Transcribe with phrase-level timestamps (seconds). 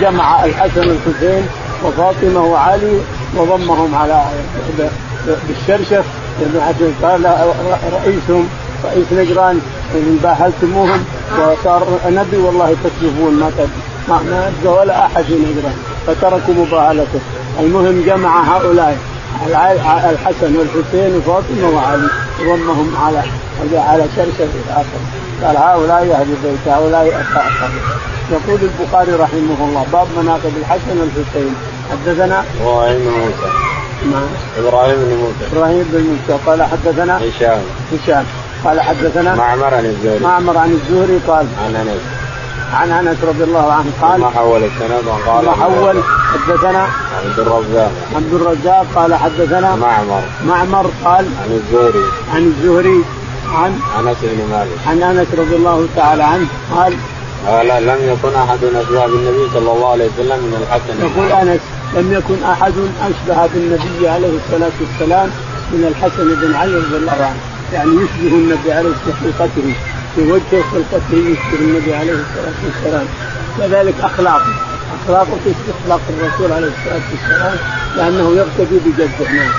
[0.00, 1.46] جمع الحسن والحسين
[1.84, 3.00] وفاطمة وعلي
[3.36, 4.24] وضمهم على
[5.48, 6.04] بالشرشف
[6.40, 6.62] لأنه
[7.02, 7.24] قال
[7.92, 8.48] رئيسهم
[8.84, 9.60] رئيس نجران
[9.94, 11.04] إن باهلتموهم
[11.38, 13.50] وصار نبي والله تكذبون ما
[14.08, 15.76] ما يبقى ولا أحد في نجران
[16.06, 17.20] فتركوا مباهلته.
[17.60, 18.98] المهم جمع هؤلاء
[20.10, 22.08] الحسن والحسين وفاطمة وعلي
[22.40, 23.22] ضمهم على
[23.74, 27.70] على شرشف اخر قال هؤلاء أهل البيت هؤلاء أصحاب
[28.30, 31.54] يقول البخاري رحمه الله باب مناقب الحسن والحسين.
[31.90, 33.50] حدثنا؟ إبراهيم بن موسى.
[34.12, 34.28] نعم.
[34.58, 35.56] إبراهيم بن موسى.
[35.56, 36.42] إبراهيم بن موسى.
[36.46, 37.60] قال حدثنا؟ هشام.
[37.92, 38.24] هشام.
[38.64, 40.24] قال حدثنا؟ معمر عن الزهري.
[40.24, 42.00] معمر عن الزهري قال عن أنس.
[42.74, 46.02] عن أنس رضي الله عنه قال ما حول السند وقال ما حول.
[46.32, 46.86] حدثنا؟
[47.24, 47.92] عبد الرزاق.
[48.16, 50.22] عبد الرزاق قال حدثنا؟ معمر.
[50.46, 52.04] معمر قال عن الزهري.
[52.34, 53.04] عن الزهري.
[53.54, 54.78] عن أنس بن مالك.
[54.86, 56.94] عن أنس رضي الله تعالى عنه قال
[57.46, 61.06] قال لم يكن أحد اشبه بالنبي صلى الله عليه وسلم من الحسن.
[61.06, 61.60] يقول أنس
[61.96, 62.72] لم يكن أحد
[63.02, 65.30] أشبه بالنبي عليه الصلاة والسلام
[65.72, 67.40] من الحسن بن علي رضي الله عنه.
[67.72, 69.72] يعني يشبه النبي عليه الصلاة والسلام في
[70.14, 73.06] في وجهه خلقته يشبه النبي عليه الصلاة والسلام.
[73.58, 74.52] كذلك اخلاقه
[75.04, 77.56] اخلاقه في اخلاق الرسول عليه الصلاة والسلام
[77.96, 79.52] لأنه يقتدي بجده نعم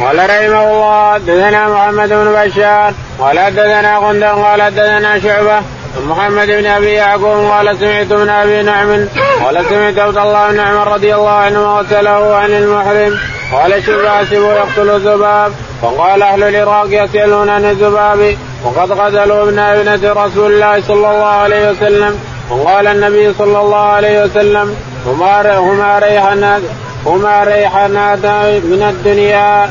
[0.00, 5.60] قال رحمه الله حدثنا محمد بن بشار قال حدثنا غندر قال حدثنا شعبة
[6.08, 9.06] محمد بن أبي يعقوب قال سمعت ابن أبي نعم
[9.44, 13.18] قال سمعت عبد الله بن عمر رضي الله عنه وسأله عن المحرم
[13.52, 20.52] قال حسبه يقتل الذباب فقال أهل العراق يسألون عن الذباب وقد قتلوا ابن ابنة رسول
[20.52, 22.18] الله صلى الله عليه وسلم
[22.50, 26.62] وقال النبي صلى الله عليه وسلم هما ريحانات
[27.06, 28.26] هما ريحانات
[28.64, 29.70] من الدنيا.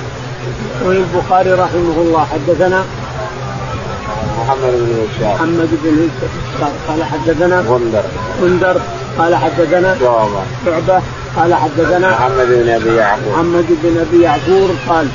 [0.81, 2.83] يقول البخاري رحمه الله حدثنا
[4.39, 8.03] محمد بن بشار محمد بن بشار قال حدثنا غندر.
[8.41, 8.81] غندر
[9.17, 10.43] قال حدثنا شعبة.
[10.65, 11.01] شعبة
[11.37, 13.33] قال حدثنا محمد بن أبي يعقوب.
[13.33, 15.07] محمد بن أبي يعقوب قال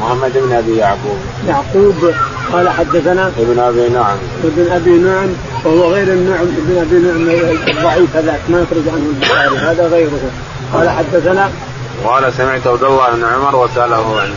[0.00, 1.18] محمد بن أبي يعقوب.
[1.48, 2.12] يعقوب
[2.52, 4.16] قال حدثنا ابن أبي نعم.
[4.44, 5.28] ابن أبي نعم
[5.64, 7.28] وهو غير النعم ابن أبي نعم
[7.68, 10.20] الضعيف هذاك ما يخرج عنه البخاري هذا غيره.
[10.74, 11.50] قال حدثنا
[12.04, 14.30] قال سمعت عبد الله بن عمر وسأله عن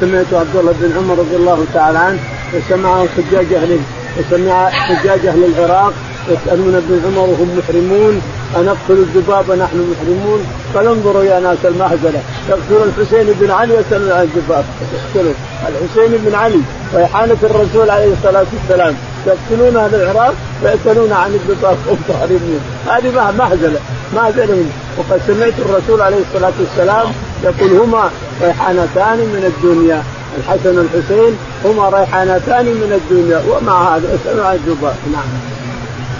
[0.00, 2.18] سمعت عبد الله بن عمر رضي الله تعالى عنه
[2.54, 3.80] وسمعه حجاج أهل
[4.18, 5.92] وسمع حجاج أهل العراق
[6.28, 8.22] يسألون ابن عمر وهم محرمون
[8.56, 14.22] أنقتل الذباب ونحن محرمون؟ قال انظروا يا ناس المهزلة تقتلوا الحسين بن علي يسألون عن
[14.22, 14.64] الذباب.
[14.92, 15.32] تقتلوا
[15.68, 16.60] الحسين بن علي
[16.94, 18.94] ريحانة الرسول عليه الصلاة والسلام.
[19.26, 23.80] يقتلون أهل العراق ويسألون عن الذباب هم تحرمون هذه مهزلة
[24.16, 24.64] مهزلة.
[25.00, 27.12] وقد سمعت الرسول عليه الصلاة والسلام
[27.44, 28.10] يقول هما
[28.42, 30.02] ريحانتان من الدنيا.
[30.38, 33.42] الحسن والحسين هما ريحانتان من الدنيا.
[33.48, 35.28] ومع هذا عن الذباب نعم.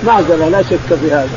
[0.07, 1.29] مهزلة لا شك في هذا.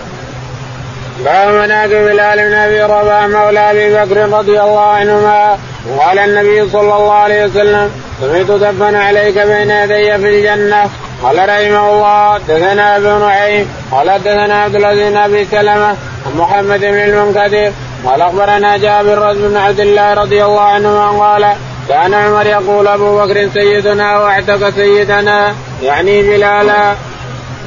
[1.26, 5.58] باب مناقب بلال بن أبي رباح مولى أبي بكر رضي الله عنهما
[5.90, 10.90] وقال النبي صلى الله عليه وسلم سمعت دفن عليك بين يدي في الجنة.
[11.24, 13.68] قال رحمه الله دثنا ابن نعيم.
[13.92, 15.96] قال دثنا عبد العزيز بن أبي سلمة.
[16.38, 17.72] محمد بن المنكدر
[18.06, 21.56] قال أخبرنا جابر بن عبد الله رضي الله عنهما قال
[21.90, 26.96] كان عمر يقول أبو بكر سيدنا وأعتق سيدنا يعني بلالا.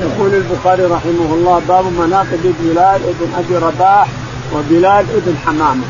[0.00, 4.08] يقول البخاري رحمه الله باب مناقب بلال ابن أبي رباح
[4.54, 5.84] وبلال ابن حمامة.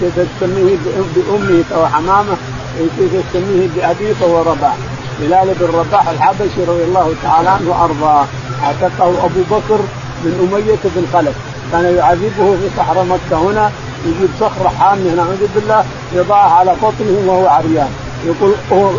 [0.00, 0.76] كيف تسميه
[1.14, 2.36] بأمه؟ فهو حمامة.
[2.78, 4.76] كيف تسميه بابيه فهو رباح.
[5.20, 8.26] بلال بن رباح الحبشي رضي الله تعالى عنه وأرضاه.
[8.64, 9.80] أعتقه أبو بكر
[10.24, 11.34] من أمية بن خلف.
[11.72, 13.50] كان يعذبه في صحراء مكة.
[13.50, 13.70] هنا
[14.06, 15.10] يجيب صخرة حامية.
[15.10, 17.90] نعوذ بالله يضعها على بطنه وهو عريان.
[18.26, 18.52] يقول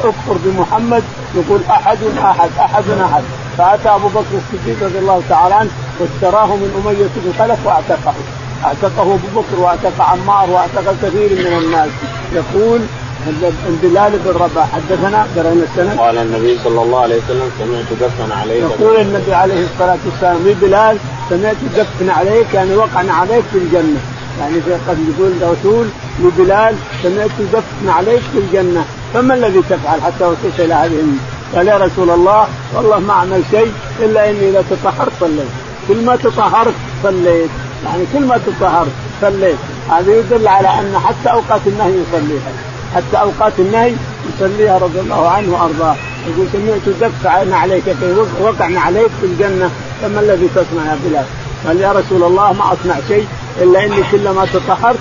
[0.04, 1.04] اكفر بمحمد.
[1.36, 3.24] يقول أحد أحد أحد أحد.
[3.58, 5.70] فأتى أبو بكر الصديق رضي الله تعالى عنه
[6.00, 8.14] واشتراه من أمية بن خلف واعتقه.
[8.66, 11.90] اعتقه أبو بكر واعتق عمار واعتق كثير من الناس.
[12.34, 12.80] يقول
[13.84, 14.68] بلال بن رباح.
[14.74, 19.66] حدثنا قرأنا السنة قال النبي صلى الله عليه وسلم سمعت دفن عليك يقول النبي عليه
[19.66, 20.98] الصلاة والسلام بلال
[21.34, 24.00] سمعت دفن عليك يعني وقعنا عليك في الجنة.
[24.40, 25.88] يعني في قد يقول الرسول
[26.20, 28.86] لبلال سمعت دفن عليك في الجنة.
[29.14, 31.04] فما الذي تفعل حتى وصلت إلى هذه
[31.56, 35.52] قال يا رسول الله والله ما اعمل شيء إلا إني إذا تطهرت صليت.
[35.88, 37.50] كل ما تطهرت صليت.
[37.86, 38.92] يعني كل ما تطهرت
[39.22, 39.58] صليت.
[39.90, 42.52] هذا يدل على أن حتى أوقات النهي يصليها.
[42.96, 43.94] حتى أوقات النهي
[44.36, 45.96] يصليها رضي الله عنه وأرضاه.
[46.28, 47.84] يقول سمعت دفع عليك
[48.42, 49.70] وقعنا عليك في الجنة.
[50.04, 51.26] فما الذي تصنع يا بلال؟
[51.68, 53.28] قال يا رسول الله ما أصنع شيء
[53.62, 55.00] إلا إني كلما تطهرت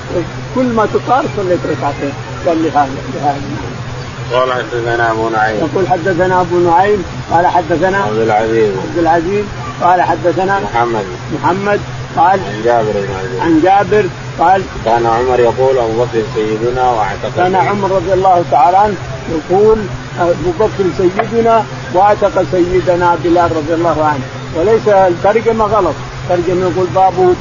[0.54, 2.12] كل ما تطهر صليت ركعتين.
[2.46, 2.88] قال لي هذا
[4.32, 5.56] قال حدثنا أبو نعيم.
[5.56, 8.70] يقول حدثنا أبو نعيم قال حدثنا عبد العزيز.
[8.70, 9.44] عبد العزيز
[9.82, 11.04] قال حدثنا محمد.
[11.34, 11.80] محمد
[12.16, 14.04] قال عن جابر بن عن جابر
[14.38, 18.94] قال كان عمر يقول أبو بكر سيدنا واعتق كان عمر رضي الله تعالى عنه
[19.30, 19.78] يقول
[20.20, 21.64] أبو بكر سيدنا
[21.94, 24.41] واعتق سيدنا بلال رضي الله عنه.
[24.56, 25.94] وليس الترجمة غلط.
[26.30, 27.34] الترجمه يقول باب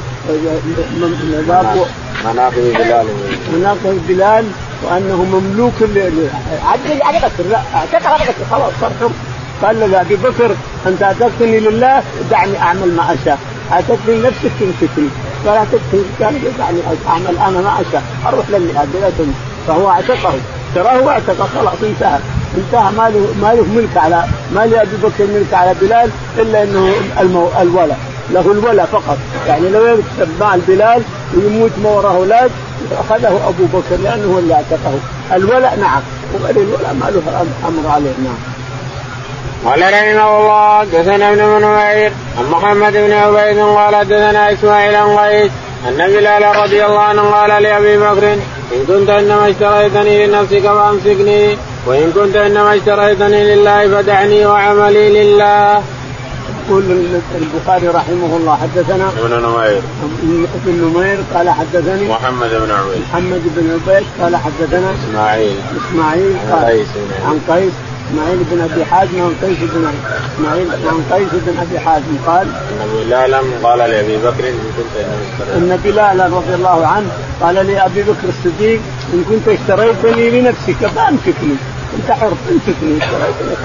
[1.48, 1.86] باب
[2.24, 3.06] مناقب بلال.
[3.52, 4.44] مناقب بلال
[4.82, 5.72] وأنه مملوك
[6.66, 9.10] عدل على بكر لا اعتق على بكر خلاص صار حر
[9.62, 10.50] قال لابي بكر
[10.86, 13.38] أنت اعتقتني لله دعني أعمل ما أشاء.
[13.72, 15.08] اعتقتني لنفسك تمسكني
[15.46, 16.78] قال اعتقتني كان دعني
[17.08, 18.02] أعمل أنا ما أشاء.
[18.26, 19.10] أروح للنهاد بلا
[19.66, 20.34] فهو اعتقه.
[20.74, 22.18] تراه واعتق خلاص انتهى.
[22.56, 26.92] انتهى ما له ما له ملك على ما لابي بكر ملك على بلال إلا إنه
[27.20, 27.48] المو...
[27.60, 27.98] الولاء
[28.30, 29.18] له الولاء فقط.
[29.48, 31.02] يعني لو يكتب مال بلال
[31.36, 32.50] ويموت ما وراه أولاد
[32.92, 34.94] أخذه أبو بكر لأنه هو اللي اعتقه
[35.32, 36.02] الولاء نعم.
[36.34, 38.12] وغير الولاء ما له أمر عليه.
[38.24, 38.52] نعم.
[39.64, 45.50] قال رحمه الله دثنا ابن منوير عن محمد بن عبيد قال دثنا إسماعيل عن قيس
[45.88, 51.56] أن بلال رضي الله عنه قال لأبي بكر إن كنت إنما اشتريتني لنفسك فأمسكني.
[51.86, 55.82] وإن كنت إنما اشتريتني لله فدعني وعملي لله.
[56.68, 56.84] يقول
[57.42, 59.82] البخاري رحمه الله حدثنا ابن نمير.
[60.64, 63.02] ابن نمير قال حدثني محمد بن عبيد.
[63.10, 65.56] محمد بن عبيد قال حدثنا إسماعيل.
[65.90, 66.86] إسماعيل عن قيس
[67.26, 67.72] عن قيس
[68.10, 69.92] إسماعيل بن أبي حازم عن قيس بن
[70.34, 74.94] إسماعيل عن قيس بن أبي حازم قال إن بلالا قال لأبي بكر إن كنت
[75.56, 77.06] إن بلالا رضي الله عنه
[77.40, 78.80] قال لأبي بكر الصديق
[79.14, 81.56] إن كنت اشتريتني لنفسك فأمسكني.
[81.98, 83.00] أنت حر امسكني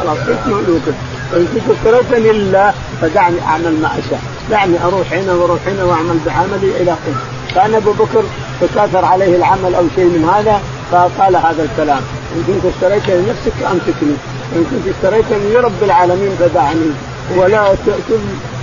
[0.03, 0.95] خلاص كنت مملوكك
[1.33, 4.21] وان كنت اشتريتني لله فدعني أعمل ما أشاء.
[4.51, 7.21] دعني أروح هنا وأروح هنا وأعمل بعملي إلى آخره.
[7.55, 8.23] كان أبو بكر
[8.61, 12.01] تكاثر عليه العمل أو شيء من هذا فقال هذا الكلام.
[12.35, 14.15] إن كنت اشتريت لنفسك فامسكني
[14.55, 16.91] إن كنت اشتريتني لرب العالمين فدعني.
[17.35, 18.13] ولا كل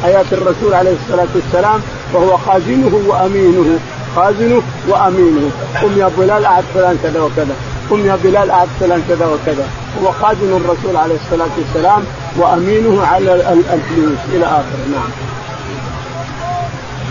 [0.02, 1.80] حياة الرسول عليه الصلاة والسلام
[2.12, 3.78] وهو خازنه وأمينه.
[4.16, 5.50] خازنه وأمينه.
[5.82, 7.54] قم يا بلال أعد فلان كذا وكذا.
[7.90, 9.66] قم يا بلال أعد فلان كذا وكذا.
[10.02, 12.04] هو خازن الرسول عليه الصلاة والسلام
[12.36, 13.34] وأمينه على
[13.74, 14.84] الفلوس إلى آخره.
[14.92, 15.10] نعم.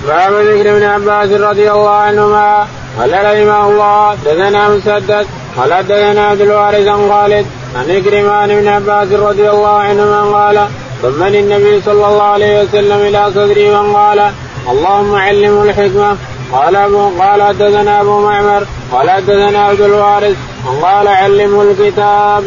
[0.07, 2.67] باب ذكر ابن عباس رضي الله عنهما
[2.99, 5.27] قال رحمه الله دثنا مسدد
[5.57, 10.67] قال دثنا عبد الوارث عن خالد عن إكرم عن ابن عباس رضي الله عنهما قال
[11.03, 14.31] ضمن النبي صلى الله عليه وسلم إلى صدري وقال
[14.71, 16.17] اللهم علمه الحكمة
[16.51, 20.37] قال ابو قال حدثنا أبو معمر قال حدثنا عبد الوارث
[20.81, 22.43] قال علمه الكتاب.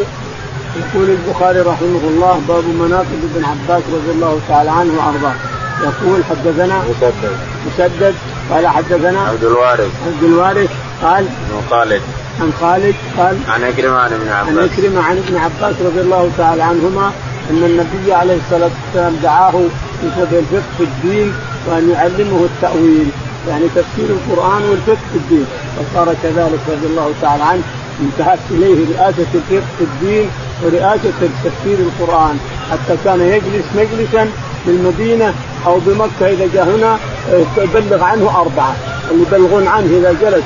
[0.76, 5.34] يقول البخاري رحمه الله باب مناقب ابن عباس رضي الله تعالى عنه وأرضاه.
[5.82, 7.36] يقول حدثنا مسدد.
[7.66, 8.14] مسدد
[8.50, 9.90] قال حدثنا عبد الوارث.
[10.06, 10.70] عبد الوارث
[11.02, 12.02] قال عن خالد.
[12.40, 14.48] عن خالد قال عن عكرمة عن ابن عباس.
[14.48, 17.12] عن عكرمة عن ابن عباس رضي الله تعالى عنهما
[17.50, 19.52] أن النبي عليه الصلاة والسلام دعاه
[20.00, 21.34] في الفقه في الدين
[21.66, 23.10] وأن يعلمه التأويل.
[23.48, 25.46] يعني تفسير القرآن والفقه في الدين.
[25.76, 27.62] فصار كذلك رضي الله تعالى عنه
[28.00, 30.30] انتهت إليه رئاسة الفقه في الدين
[30.64, 31.12] ورئاسة
[31.44, 32.38] تفسير القرآن.
[32.70, 34.28] حتى كان يجلس مجلسا
[34.66, 35.34] بالمدينة
[35.66, 36.98] أو بمكة إذا جاء هنا
[37.58, 38.76] يبلغ عنه أربعة.
[39.10, 40.44] اللي يبلغون عنه إذا جلس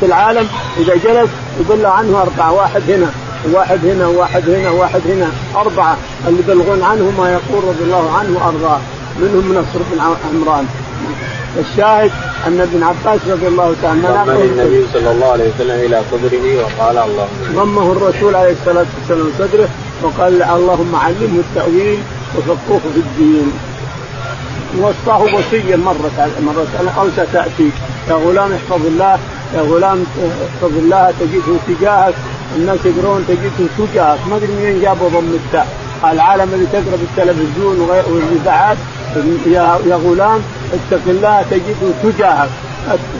[0.00, 2.52] في العالم إذا جلس يبلغ عنه أربعة.
[2.52, 3.10] واحد هنا
[3.52, 5.96] واحد هنا واحد هنا واحد هنا أربعة.
[6.28, 8.80] اللي يبلغون عنه ما يقول رضي الله عنه وأرضاه.
[9.20, 10.66] منهم نصر بن عمران.
[11.58, 12.10] الشاهد
[12.46, 16.44] أن ابن عباس رضي الله تعالى عنه ضم النبي صلى الله عليه وسلم إلى صدره
[16.62, 19.68] وقال اللهم ضمه الرسول عليه الصلاة والسلام صدره
[20.02, 21.98] وقال اللهم علمه التأويل
[22.36, 23.52] وفقهه في الدين.
[24.80, 27.70] وصاه وصيا مرت مرت أو ستاتي
[28.08, 29.18] يا غلام احفظ الله
[29.54, 30.04] يا غلام
[30.46, 32.14] احفظ الله تجده تجاهك
[32.56, 34.18] الناس يقرون تجده تجاهك.
[34.30, 35.66] ما أدري منين جابوا ضم التاء.
[36.04, 38.76] العالم اللي تقرا بالتلفزيون والإذاعات
[39.46, 40.40] يا يا غلام
[40.72, 42.48] اتق الله تجده تجاهك.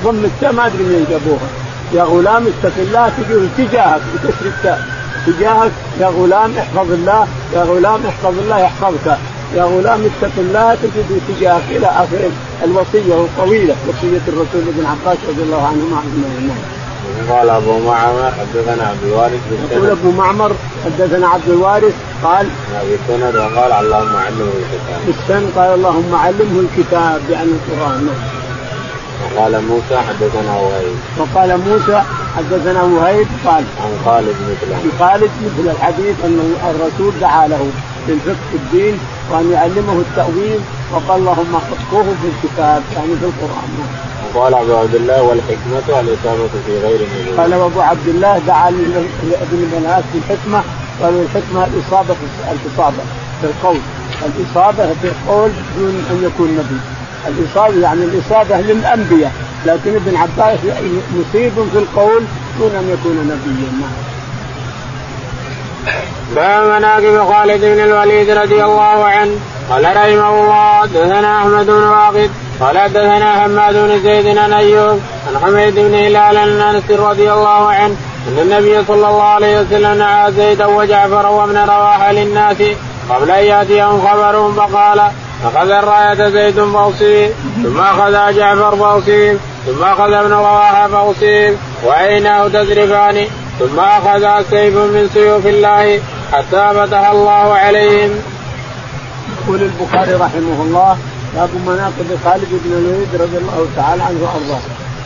[0.04, 1.48] ضم التاء ما أدري منين جابوها.
[1.94, 4.00] يا غلام اتق الله تجده تجاهك.
[4.14, 4.80] بكسر التاء
[5.26, 5.72] تجاهك.
[6.00, 7.26] يا غلام احفظ الله.
[7.54, 9.18] يا غلام احفظ الله يحفظك.
[9.56, 11.62] يا غلام اتق الله تجد تجاهك.
[11.70, 12.30] إلى اخر
[12.64, 13.74] الوصية الطويلة.
[13.88, 15.98] وصية الرسول ابن عباس رضي الله عنهما.
[15.98, 16.81] اجمعين
[17.30, 19.40] قال أبو معمر حدثنا عبد الوارث
[19.72, 20.52] يقول أبو معمر
[20.84, 22.46] حدثنا عبد الوارث قال
[22.82, 25.00] ابي السند وقال اللهم علمه الكتاب.
[25.06, 28.08] بالسن قال اللهم علمه الكتاب يعني القرآن.
[29.22, 30.96] وقال موسى حدثنا وهيب.
[31.18, 32.02] وقال موسى
[32.36, 37.70] حدثنا وهيب قال عن خالد مثله عن خالد مثل الحديث أن الرسول دعا له
[38.08, 38.98] بالفقه في الدين
[39.30, 40.60] وأن يعلمه التأويل
[40.92, 44.11] وقال اللهم فقهه في الكتاب يعني في القرآن.
[44.34, 49.72] وقال أبو عبد الله والحكمة الاصابه في غير النبوه قال أبو عبد الله دعا لابن
[49.78, 50.62] الناس بالحكمة
[51.02, 53.02] قالوا الحكمه الإصابة في الاصابه
[53.40, 53.78] في القول
[54.26, 56.80] الإصابة في القول دون أن يكون نبي.
[57.28, 59.32] الإصابة يعني الإصابة للأنبياء
[59.66, 60.58] لكن ابن عباس
[61.16, 62.22] مصيب في القول
[62.58, 63.72] دون أن يكون نبيا.
[63.80, 63.92] نعم.
[66.36, 69.36] باب مناقب خالد بن الوليد رضي الله عنه.
[69.70, 72.30] قال رحمه الله دثنا أحمد بن واقد
[72.62, 77.68] قال دثنا حماد بن زيد عن أيوب عن حميد بن هلال عن أنس رضي الله
[77.68, 77.96] عنه
[78.28, 82.56] أن النبي صلى الله عليه وسلم نعى زيدا وجعفر وابن رواحة للناس
[83.10, 85.00] قبل أن يأتيهم خبرهم فقال
[85.44, 87.30] أخذ الراية زيد فاصيب
[87.62, 93.26] ثم أخذ جعفر فاصيب ثم أخذ ابن رواحة فاصيب وعيناه تذرفان
[93.58, 96.00] ثم أخذ سيف من سيوف الله
[96.32, 98.10] حتى فتح الله عليهم.
[99.46, 100.96] يقول البخاري رحمه الله
[101.36, 104.60] باب مناقب خالد بن الوليد رضي الله تعالى عنه وأرضاه.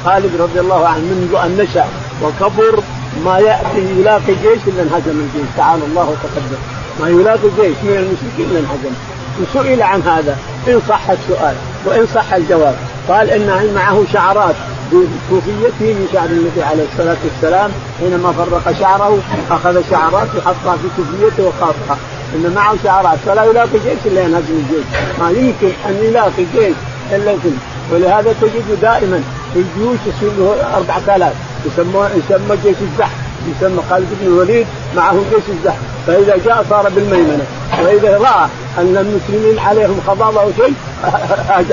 [0.04, 1.84] خالد رضي الله عنه منذ ان نشا
[2.22, 2.82] وكبر
[3.24, 5.48] ما يأتي يلاقي جيش إلا انهزم الجيش.
[5.56, 6.60] تعالى الله وتقدم.
[7.00, 8.94] ما يلاقي جيش من المشركين إلا انهزم.
[9.40, 10.36] وسئل عن هذا.
[10.68, 11.54] إن صح السؤال
[11.84, 12.76] وإن صح الجواب.
[13.08, 14.54] قال إن معه شعرات
[14.92, 19.18] بكوفيته من شعر النبي عليه الصلاة والسلام؟ حينما فرق شعره
[19.50, 21.98] أخذ شعرات وحطها في كوفيته وخاصها
[22.34, 24.86] إن معه شعرات فلا يلاقي جيش إلا ينهزم الجيش.
[25.20, 26.76] ما يمكن أن يلاقي جيش
[27.12, 27.56] إلا ينهزم
[27.92, 29.22] ولهذا تجد دائما
[29.54, 30.30] في الجيوش يصير
[30.74, 31.32] 4000
[31.66, 33.16] يسمى يسمى جيش الزحف.
[33.48, 34.66] يسمى خالد بن الوليد
[34.96, 35.78] معه جيش الزحف.
[36.06, 37.44] فإذا جاء صار بالميمنة.
[37.82, 40.74] وإذا رأى أن المسلمين عليهم خضاضه أو شيء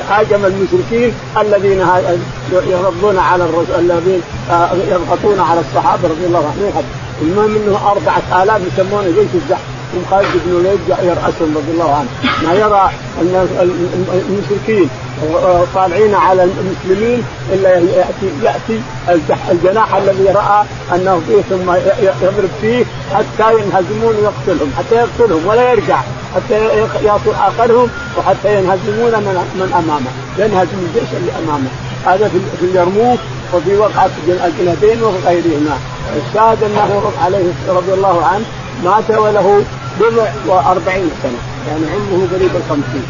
[0.10, 1.86] هاجم المشركين الذين
[2.52, 6.84] يرضون على الرسول الذين آه، يضغطون على الصحابة رضي الله عنهم.
[7.22, 9.73] المهم إنه أربعة آلاف يسمونه جيش الزحف.
[9.94, 12.10] ثم خالد بن الوليد يرأسهم رضي الله عنه
[12.44, 13.48] ما يرى أن
[14.30, 14.90] المشركين
[15.76, 17.24] طالعين على المسلمين
[17.54, 18.82] إلا ياتي يأتي
[19.52, 21.72] الجناح الذي رأى أنه فيه ثم
[22.22, 26.02] يضرب فيه حتى ينهزمون ويقتلهم حتى يقتلهم ولا يرجع
[26.36, 26.56] حتى
[27.04, 31.70] يأتوا آخرهم وحتى ينهزمون من من أمامه ينهزم الجيش اللي أمامه.
[32.06, 33.20] هذا في اليرموك
[33.54, 35.78] وفي وقعة الجنبين وغيرهما.
[36.28, 38.46] الشاهد أنه عليه رضي الله عنه
[38.84, 39.64] مات وله
[40.00, 41.40] بضع وأربعين سنة.
[41.70, 43.04] يعني عمره قريب الخمسين.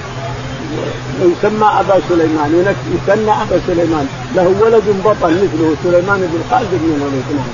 [1.22, 2.75] ويسمى أبا سليمان.
[2.96, 4.08] يسمى أبا سليمان.
[4.36, 7.54] له ولد بطل مثله سليمان بن خالد بن الوليد نعم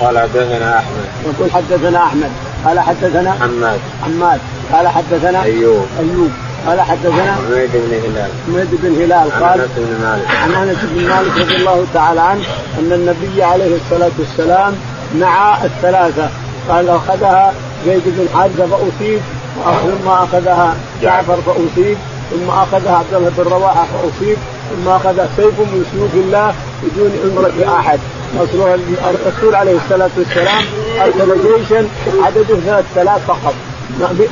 [0.00, 1.04] قال حدثنا أحمد.
[1.24, 2.30] يقول حدثنا أحمد.
[2.64, 3.80] قال حدثنا حماد.
[4.04, 4.40] حماد.
[4.72, 5.86] قال حدثنا أيوب.
[5.98, 6.30] أيوب.
[6.66, 8.30] قال حدثنا حميد بن هلال.
[8.46, 9.30] حميد بن هلال.
[9.32, 10.26] قال عن أنس بن مالك.
[10.42, 12.42] عن أنس بن مالك رضي الله تعالى عنه
[12.78, 14.74] أن النبي عليه الصلاة والسلام
[15.20, 16.28] نعى الثلاثة.
[16.68, 17.52] قال أخذها
[17.86, 19.20] زيد بن حارثه فأصيب
[19.64, 21.96] ثم أخذها جعفر فأصيب
[22.30, 24.36] ثم أخذها عبد الله بن رواحة فأصيب
[24.70, 27.98] ثم أخذ سيف من سيوف الله بدون امره أحد.
[28.34, 30.64] الرسول عليه الصلاة والسلام
[31.00, 31.88] ارسل جيشا
[32.22, 33.54] عدده ثلاث ثلاث فقط.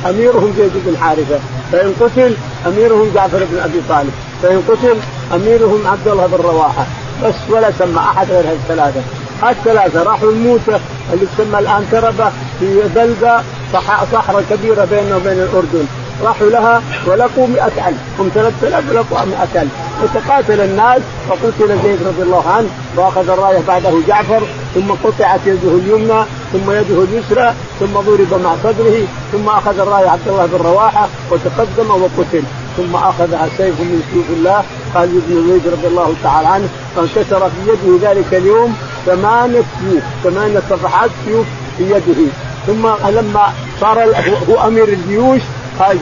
[0.09, 1.39] أميرهم زيد بن حارثة
[1.71, 2.35] فإن قتل
[2.67, 4.11] أميرهم جعفر بن أبي طالب
[4.43, 4.97] فإن قتل
[5.35, 6.85] أميرهم عبد الله بن رواحة.
[7.23, 9.01] بس ولا سمى أحد غير هالثلاثه
[9.43, 10.79] الثلاثة راحوا الموته
[11.13, 12.29] اللي تسمى الآن تربه
[12.59, 13.41] في بلقى
[13.73, 15.85] صحراء كبيرة بيننا وبين الأردن.
[16.23, 19.67] راحوا لها ولقوا 100000 هم 3000 ولقوا 100000
[20.03, 24.41] وتقاتل الناس وقتل زيد رضي الله عنه وأخذ الراية بعده جعفر
[24.75, 30.27] ثم قطعت يده اليمنى ثم يده اليسرى ثم ضرب مع صدره ثم أخذ الراية عبد
[30.27, 32.43] الله بن رواحة وتقدم وقتل.
[32.77, 34.63] ثم أخذها سيف من سيوف الله
[34.93, 40.61] خالد بن الوليد رضي الله تعالى عنه فانكسر في يده ذلك اليوم ثمانية سيوف ثمانية
[40.69, 41.45] صفحات سيوف
[41.77, 42.31] في يده.
[42.67, 44.03] ثم لما صار
[44.49, 45.41] هو أمير الجيوش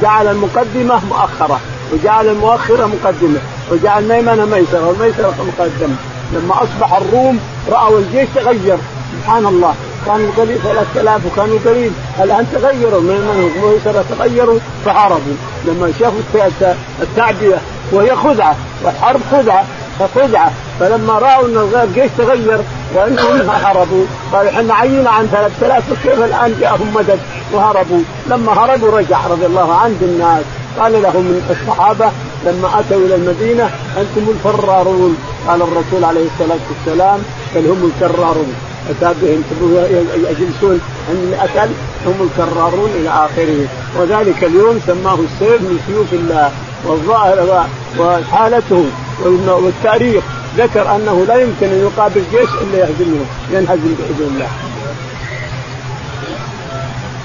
[0.01, 1.59] جعل المقدمة مؤخرة
[1.93, 3.39] وجعل المؤخرة مقدمة
[3.71, 5.95] وجعل الميمنه ميسرة والميسرة مقدمة.
[6.33, 8.77] لما أصبح الروم رأوا الجيش تغير.
[9.13, 9.73] سبحان الله.
[10.05, 11.91] كانوا قليل 3000 وكانوا قليل.
[12.23, 13.01] الآن تغيروا.
[13.01, 15.33] من الميسره تغيروا فهربوا
[15.65, 16.19] لما شافوا
[17.01, 17.57] التعبئة
[17.91, 19.65] وهي خدعة والحرب خدعة.
[19.99, 22.59] فخدعه فلما رأوا إن الجيش تغير
[22.95, 27.19] وإنهم هربوا قالوا إحنا عينا عن 3000 وكيف الآن جاءهم مدد
[27.53, 27.99] وهربوا.
[28.29, 30.43] لما هربوا رجع رضي الله عنه الناس.
[30.79, 32.11] قال لهم الصحابة
[32.45, 35.17] لما أتوا إلى المدينة أنتم الفرارون.
[35.47, 37.19] قال الرسول عليه الصلاة والسلام
[37.55, 38.53] بل هم الكرارون.
[38.89, 39.43] اتى بهم
[40.29, 41.69] يجلسون عند الأكل
[42.05, 43.67] هم الكرارون إلى آخره.
[43.97, 46.51] وذلك اليوم سماه السيف من سيوف الله.
[46.85, 47.65] والظاهر
[47.99, 48.85] وحالته
[49.47, 50.23] والتاريخ
[50.57, 54.47] ذكر أنه لا يمكن أن يقابل جيش إلا يهزمه ينهزم بإذن الله.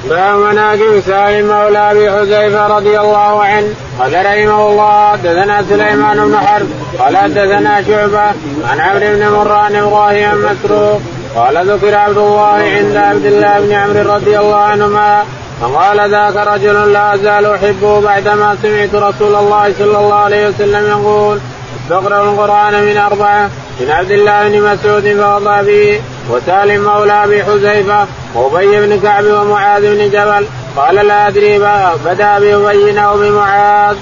[0.08, 3.74] باب مناقب سالم مولى أبي حذيفة رضي الله عنه.
[3.98, 6.66] قال رحمه الله حدثنا سليمان بن حرب.
[6.98, 8.26] قال حدثنا شعبة
[8.70, 11.00] عن عمرو بن مران إبراهيم مسروق.
[11.36, 15.24] قال ذكر عبد الله عند عبد الله بن عمرو رضي الله عنهما
[15.60, 21.38] فقال ذاك رجل لا أزال احبه بعدما سمعت رسول الله صلى الله عليه وسلم يقول
[21.82, 23.50] استقرأ القرآن من أربعة
[23.80, 26.00] من عبد الله بن مسعود فوضى به
[26.30, 31.58] وسالم مولى أبي حذيفة وأبي بن كعب ومعاذ بن جبل قال لا أدري
[32.04, 33.96] بدا بأبي أو بمعاذ.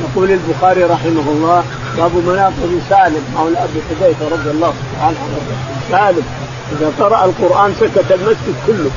[0.00, 1.64] يقول البخاري رحمه الله
[1.96, 5.16] باب مناقب سالم مولى أبي حذيفة رضي الله عنه
[5.90, 6.22] سالم
[6.72, 8.90] إذا قرأ القرآن سكت المسجد كله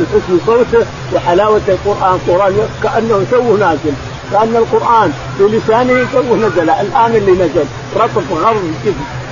[0.00, 2.18] من حسن صوته وحلاوة القرآن.
[2.28, 3.94] القرآن كأنه توه نازل
[4.32, 6.70] كأن القرآن بلسانه توه نزل.
[6.70, 7.64] الآن اللي نزل
[7.96, 8.62] رطب غرب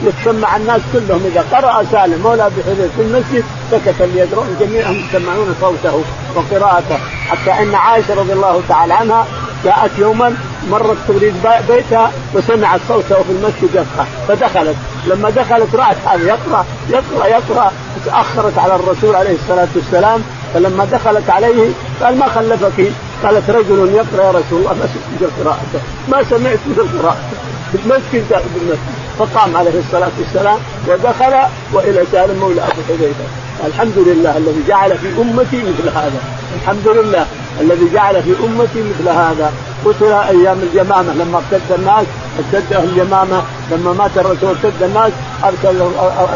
[0.02, 1.22] يتسمع الناس كلهم.
[1.32, 6.02] إذا قرأ سالم مولى حذيفة في المسجد سكت اللي يدرون جميعهم يسمعون صوته
[6.34, 6.98] وقراءته.
[7.28, 9.26] حتى أن عائشة رضي الله تعالى عنها
[9.64, 10.36] جاءت يوما
[10.70, 11.34] مرت تريد
[11.68, 14.06] بيتها وسمعت صوته في المسجد يقرأ.
[14.28, 14.76] فدخلت.
[15.06, 17.72] لما دخلت رأت هذا يقرأ يقرأ يقرأ.
[18.06, 20.22] تأخرت على الرسول عليه الصلاة والسلام.
[20.54, 21.70] فلما دخلت عليه
[22.02, 22.92] قال ما خلفك؟
[23.24, 27.38] قالت رجل يقرأ يا رسول الله ما سمعت قراءته ما سمعت مثل قراءته
[27.74, 28.78] المسجد في المسجد
[29.18, 31.34] فقام عليه الصلاة والسلام ودخل
[31.72, 33.24] وإلى سالم مولى أبو حذيفة.
[33.66, 36.20] الحمد لله الذي جعل في أمتي مثل هذا.
[36.56, 37.26] الحمد لله
[37.60, 39.52] الذي جعل في أمتي مثل هذا.
[39.84, 41.12] قتل أيام اليمامة.
[41.12, 42.06] لما ارتد الناس
[42.38, 43.42] ارتد اليمامة.
[43.72, 45.12] لما مات الرسول ارتد الناس.
[45.44, 45.82] أرسل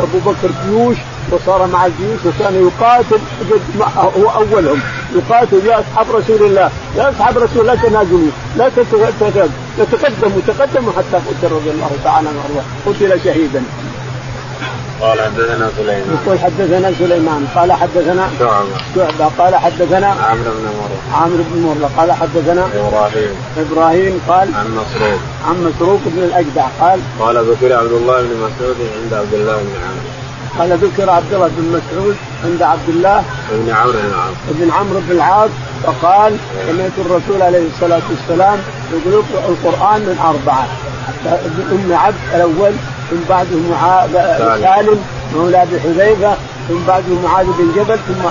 [0.02, 0.96] أبو بكر جيوش
[1.30, 3.18] وصار مع الجيوش وكان يقاتل.
[3.96, 4.80] هو أولهم.
[5.14, 6.70] يقاتل يا أصحاب رسول الله.
[6.96, 8.30] يا أصحاب رسول الله لا تنازلوا.
[8.56, 10.40] لا تتقدموا.
[10.46, 13.62] تقدموا حتى قتل رضي الله تعالى عنه قتل شهيدا.
[15.02, 16.18] قال حدثنا سليمان.
[16.24, 17.46] يقول حدثنا سليمان.
[17.56, 18.66] قال حدثنا شعبة.
[18.96, 19.30] شعبة.
[19.38, 21.22] قال حدثنا عمرو بن مرة.
[21.22, 21.90] عمرو بن مرة.
[21.96, 23.34] قال حدثنا إبراهيم.
[23.58, 25.20] إبراهيم قال عن مسروق.
[25.46, 26.66] عن مسروق بن الأجدع.
[26.80, 30.01] قال قال ذكر عبد الله بن مسعود عند عبد الله بن عمرو
[30.58, 34.34] قال ذكر عبد الله بن مسعود عند عبد الله بن عمرو بن العاص.
[34.50, 35.50] بن عمرو بن العاص
[35.82, 38.58] فقال سمعت الرسول عليه الصلاة والسلام
[38.92, 40.66] يقول القرآن من أربعة.
[41.26, 42.72] ابن أم عبد الأول
[43.10, 44.12] ثم بعده معاذ
[44.62, 44.98] سالم.
[45.34, 46.34] مولى أبي حذيفة
[46.68, 48.22] ثم بعده معاذ بن جبل ثم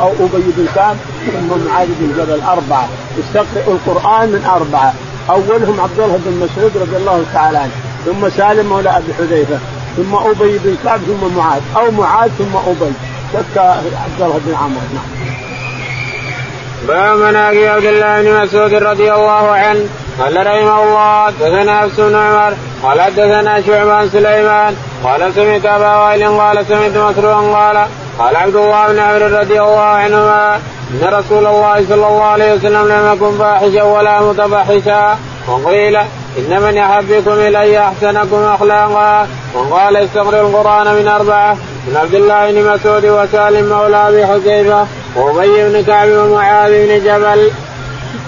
[0.00, 2.40] أو أبي بن كعب ثم معاذ بن جبل.
[2.40, 2.88] أربعة.
[3.18, 4.94] يستقرئ القرآن من أربعة.
[5.30, 7.72] أولهم عبد الله بن مسعود رضي الله تعالى عنه
[8.06, 9.58] ثم سالم مولى أبي حذيفة.
[9.96, 12.92] ثم أبي بن كعب ثم معاذ أو معاذ ثم أبي.
[13.32, 14.80] شك عبد الله بن عمرو.
[14.94, 15.08] نعم.
[16.88, 19.88] باب مناقب عبد الله بن مسعود رضي الله عنه.
[20.20, 26.28] قال رحمه الله حدثنا نفس بن عمر قال حدثنا شعبان سليمان قال سمعت أبا وائل
[26.40, 27.86] قال سمعت مسروقا قال
[28.18, 32.88] قال عبد الله بن عمرو رضي الله عنهما إن رسول الله صلى الله عليه وسلم
[32.88, 35.18] لم يكن فاحشا ولا متفحشا.
[35.48, 35.98] وقيل
[36.38, 39.28] ان من يحبكم إلي أحسنكم أخلاقا.
[39.54, 41.56] وقال استقرئ القرآن من أربعة.
[41.88, 47.50] من عبد الله بن مسعود وسالم مولى أبي حذيفة وأبي بن كعب ومعاذ بن جبل.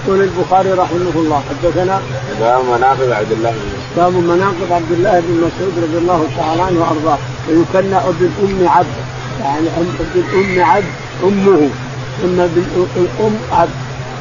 [0.07, 2.01] يقول البخاري رحمه الله حدثنا
[2.39, 3.95] باب مناقب عبد الله بن مسعود.
[3.97, 7.17] باب مناقب عبد الله بن مسعود رضي الله تعالى عنه وأرضاه.
[7.49, 8.95] ويكنى ابن ام عبد.
[9.43, 10.85] يعني ابن ام عبد
[11.23, 11.69] أمه.
[12.21, 12.39] ثم
[13.25, 13.69] ام عبد.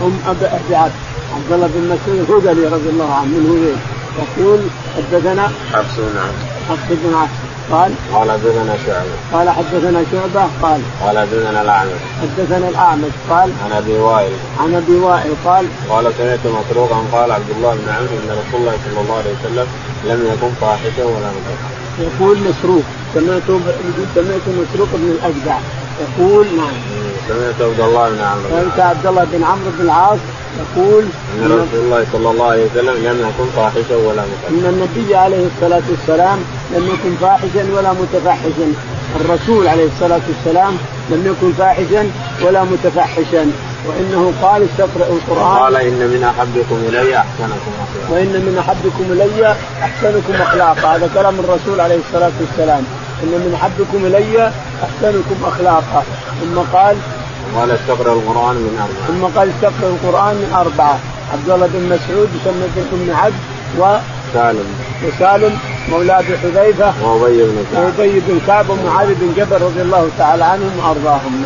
[0.02, 0.92] أم أبي عبد.
[1.36, 3.78] عبد الله بن مسعود الهذلي رضي الله عنه من هذيل
[4.22, 4.60] يقول
[4.96, 6.38] حدثنا حفص بن عبد
[6.68, 9.16] حفص بن عبد قال قال حدثنا شعبة.
[9.32, 12.00] قال حدثنا شعبة قال قال حدثنا الأعمش.
[12.22, 14.32] حدثنا الأعمش قال عن أبي وائل.
[14.60, 18.76] عن أبي وائل قال قال سمعت مسروقا قال عبد الله بن عمرو أن رسول الله
[18.84, 19.66] صلى الله عليه وسلم
[20.04, 22.82] لم يكن فاحشا ولا متفحشا يقول مسروق
[23.14, 23.42] سمعت
[24.14, 25.58] سمعت مسروق بن الأجدع
[26.00, 26.74] يقول نعم.
[27.28, 30.18] سمعت عبد الله بن عمرو سمعت عبد الله بن عمرو بن العاص
[30.58, 31.04] يقول
[31.38, 35.46] إن رسول الله صلى الله عليه وسلم لم يكن فاحشا ولا متفحشا إن النبي عليه
[35.46, 36.38] الصلاة والسلام
[36.74, 38.72] لم يكن فاحشا ولا متفحشا
[39.20, 40.76] الرسول عليه الصلاة والسلام
[41.10, 42.10] لم يكن فاحشا
[42.44, 43.50] ولا متفحشا
[43.86, 45.58] وإنه قال استقرأوا القرآن.
[45.58, 48.12] قال إن من أحبكم إلي أحسنكم أخلاقا.
[48.12, 50.96] وإن من أحبكم إلي أحسنكم أخلاقا.
[50.96, 52.84] هذا كلام الرسول عليه الصلاة والسلام.
[53.22, 56.02] إن من أحبكم إلي أحسنكم أخلاقا.
[56.40, 56.96] ثم قال
[57.56, 59.06] قال استقرأ القرآن من أربعة.
[59.08, 60.98] ثم قال استقرأ القرآن من أربعة.
[61.32, 63.34] عبد الله بن مسعود يسمى بن عبد
[63.78, 63.96] و
[64.34, 64.68] سالم.
[65.04, 65.58] وسالم
[65.90, 67.84] مولى أبي حذيفة وأبي بن كعب.
[67.84, 71.44] وأبي بن كعب ومعاذ بن جبل رضي الله تعالى عنهم وأرضاهم.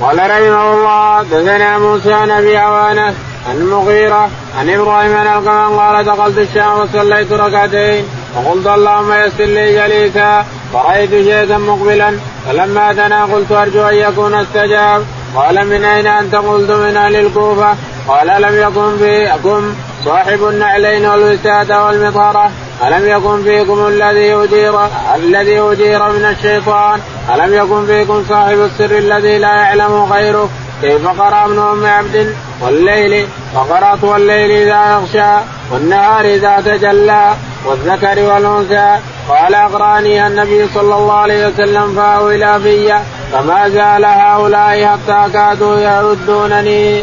[0.00, 3.14] قال رحمه الله دثنا موسى عن أبي عوانة
[3.48, 8.04] عن المغيرة عن إبراهيم عن القمن قال دخلت الشام وصليت ركعتين.
[8.36, 10.44] وقلت اللهم يسر لي جليسا.
[10.72, 15.04] فرأيت شيئا مقبلا فلما دنا قلت أرجو أن يكون استجاب.
[15.34, 17.74] قال من أين أنت؟ قلت من أهل الكوفة.
[18.08, 22.50] قال لم يكن فيكم صاحب النعلين والوسادة والمطرة.
[22.86, 24.80] ألم يكن فيكم الذي أجير
[25.14, 27.00] الذي أجير من الشيطان؟
[27.34, 30.48] ألم يكن فيكم صاحب السر الذي لا يعلم غيره؟
[30.82, 37.34] كيف قرأ ابن أم عبد؟ والليل فقرأت والليل إذا يغشى والنهار إذا تجلى
[37.66, 38.98] والذكر والأنثى.
[39.28, 42.94] قال أقرأني النبي صلى الله عليه وسلم فاولى في
[43.32, 46.98] فما زال هؤلاء حتى كادوا يردونني.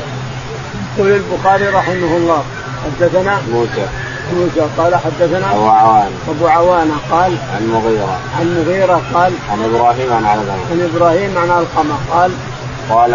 [0.97, 2.43] يقول البخاري رحمه الله
[2.85, 3.87] حدثنا موسى.
[4.33, 8.19] موسى قال حدثنا أبو عوان أبو عوانة قال عن مغيرة.
[8.39, 12.31] عن مغيرة قال عن إبراهيم عن علقمه عن إبراهيم عن علقمه قال
[12.89, 13.11] قال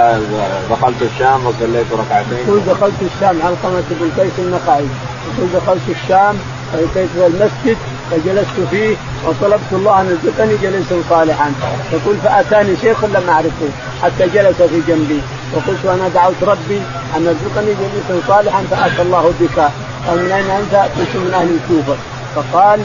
[0.70, 2.38] دخلت الشام وصليت ركعتين.
[2.48, 4.86] يقول دخلت الشام علقمه بن قيس النخعي
[5.26, 6.38] يقول دخلت الشام
[6.74, 7.76] إلى المسجد
[8.10, 11.52] فجلست فيه وطلبت الله أن يرزقني جليسا صالحا.
[11.92, 13.68] يقول فأتاني شيخ لم أعرفه
[14.02, 15.20] حتى جلس في جنبي.
[15.54, 16.80] وقلت أنا دعوت ربي
[17.16, 19.58] أن يرزقني جليسا صالحا فأتى الله بك.
[20.06, 21.96] قال من أين أنت؟ قلت من أهل الكوفة.
[22.34, 22.80] فقال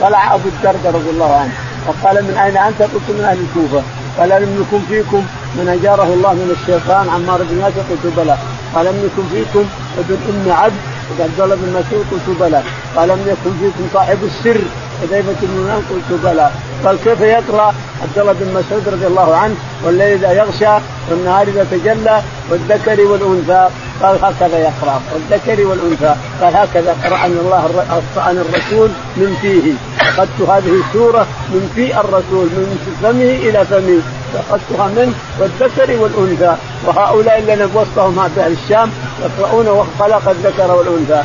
[0.00, 1.52] طلع أبو الدرداء رضي الله عنه.
[1.86, 3.82] فقال من أين أنت؟ قلت من أهل الكوفة.
[4.18, 5.26] قال لم يكن فيكم.
[5.54, 7.82] من أجاره الله من الشيطان عمار بن ياسر.
[7.90, 8.36] قلت بلى.
[8.74, 9.64] قال لم يكن فيكم.
[9.98, 10.80] ابن أم عبد.
[11.20, 12.62] عبد الله بن مسعود قلت بلى.
[12.96, 14.60] قال لم يكن فيكم صاحب السر.
[15.02, 16.50] حذيفه بن قلت بلى.
[16.84, 19.54] قال كيف يقرا عبد الله بن مسعود رضي الله عنه.
[19.84, 23.68] والليل إذا يغشى والنهار إذا تجلى والذكر والأنثى.
[24.02, 25.00] قال هكذا يقرأ.
[25.12, 26.14] والذكر والأنثى.
[26.40, 29.72] قال هكذا قرأني الله قرأني الرسول من فيه.
[30.00, 34.02] اخذت هذه السورة من في الرسول من فمه إلى فمي.
[34.34, 36.54] اخذتها منه والذكر والأنثى.
[36.86, 38.90] وهؤلاء الذين وسطهم في الشام
[39.22, 41.22] يقرؤون وخلق الذكر والأنثى.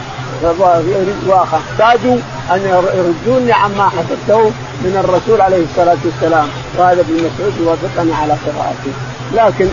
[1.27, 2.17] واحتاجوا
[2.51, 2.59] أن
[2.97, 4.51] يردوني عما حفظته
[4.83, 6.47] من الرسول عليه الصلاة والسلام.
[6.77, 9.14] وهذا ابن مسعود يوافقني على قراءته.
[9.33, 9.67] لكن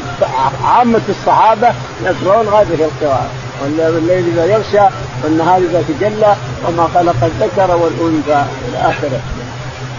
[0.65, 1.69] عامة الصحابة
[2.05, 3.31] يقرؤون هذه القراءة
[3.63, 6.37] والليل إذا يغشى والنهار إذا تجلى
[6.69, 9.21] وما خلق الذكر والأنثى إلى آخره.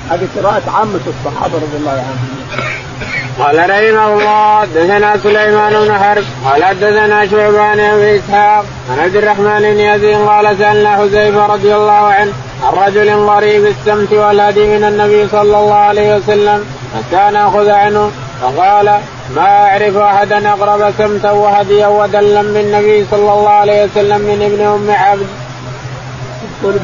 [0.10, 2.44] هذه قراءة عامة الصحابة رضي الله عنهم.
[3.40, 9.62] قال رحمه الله حدثنا سليمان بن حرب قال حدثنا شعبان بن إسحاق عن عبد الرحمن
[9.62, 12.32] بن يزيد قال سألنا حذيفة رضي الله عنه
[12.64, 18.12] عن رجل غريب السمت والهدي من النبي صلى الله عليه وسلم حتى ناخذ عنه
[18.42, 19.00] فقال
[19.36, 24.62] ما أعرف احدا اقرب سمتا وهديا ودلا من النبي صلى الله عليه وسلم من ابن
[24.66, 25.28] أم عبد.
[26.64, 26.76] يقول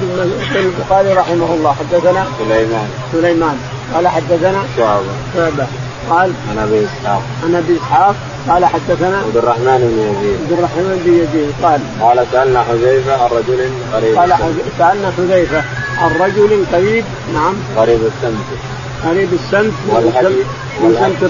[0.56, 2.90] البخاري رحمه الله حدثنا سليمان.
[3.14, 3.58] سليمان.
[3.96, 5.14] قال حدثنا شعبة.
[5.36, 5.68] شعبة.
[6.10, 7.22] قال عن أبي إسحاق.
[7.44, 8.16] عن أبي إسحاق.
[8.50, 10.40] قال حدثنا عبد الرحمن بن يزيد.
[10.42, 11.54] عبد الرحمن بن يزيد.
[11.64, 14.34] قال قال سألنا حذيفة عن رجل قريب قال
[14.78, 15.64] سألنا حذيفة
[15.98, 17.54] عن رجل قريب نعم.
[17.78, 20.44] قريب السمت قريب السمت والهدي.
[20.82, 21.24] سمت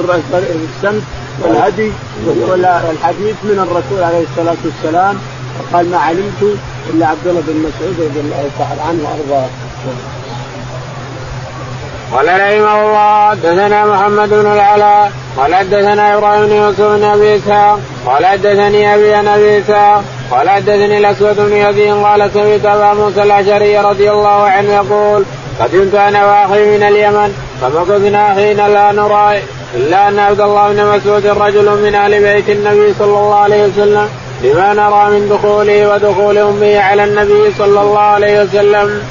[0.76, 1.04] السمت
[1.42, 1.92] والهدي
[2.28, 5.16] والحديث من الرسول عليه الصلاة والسلام
[5.74, 6.42] قال ما علمت
[6.90, 9.50] إلا عبد الله بن مسعود رضي الله تعالى عنه وأرضاه.
[12.14, 17.80] قال رحمه الله حدثنا محمد بن العلاء قال حدثنا إبراهيم بن يوسف بن أبي إسحاق
[18.06, 23.24] قال حدثني أبي عن أبي إسحاق قال حدثني الأسود بن يزيد قال سمعت أبا موسى
[23.24, 25.26] الأشعري رضي الله عنه يقول
[25.60, 29.42] قدمت أنا واخي من اليمن فمكثنا حين لا نرى
[29.76, 34.10] إلا أن عبد الله بن مسعود رجل من أهل بيت النبي صلى الله عليه وسلم
[34.44, 39.02] لما نرى من دخوله ودخول أمه على النبي صلى الله عليه وسلم.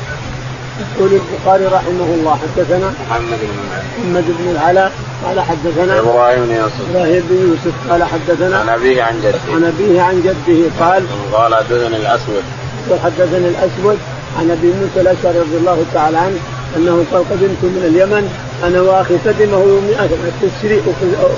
[0.81, 4.93] يقول البخاري رحمه الله حدثنا محمد بن محمد بن العلاء
[5.27, 6.91] قال حدثنا إبراهيم بن يوسف.
[6.91, 9.39] إبراهيم بن يوسف قال حدثنا عن أبيه عن جده.
[9.55, 12.43] عن أبيه عن جده قال قال حدثني الأسود.
[12.91, 13.99] وحدثني الأسود
[14.39, 16.39] عن أبي موسى الأشعري رضي الله تعالى عنه
[16.77, 18.25] أنه قال قدمت من اليمن
[18.65, 19.65] أنا وأخي قدمه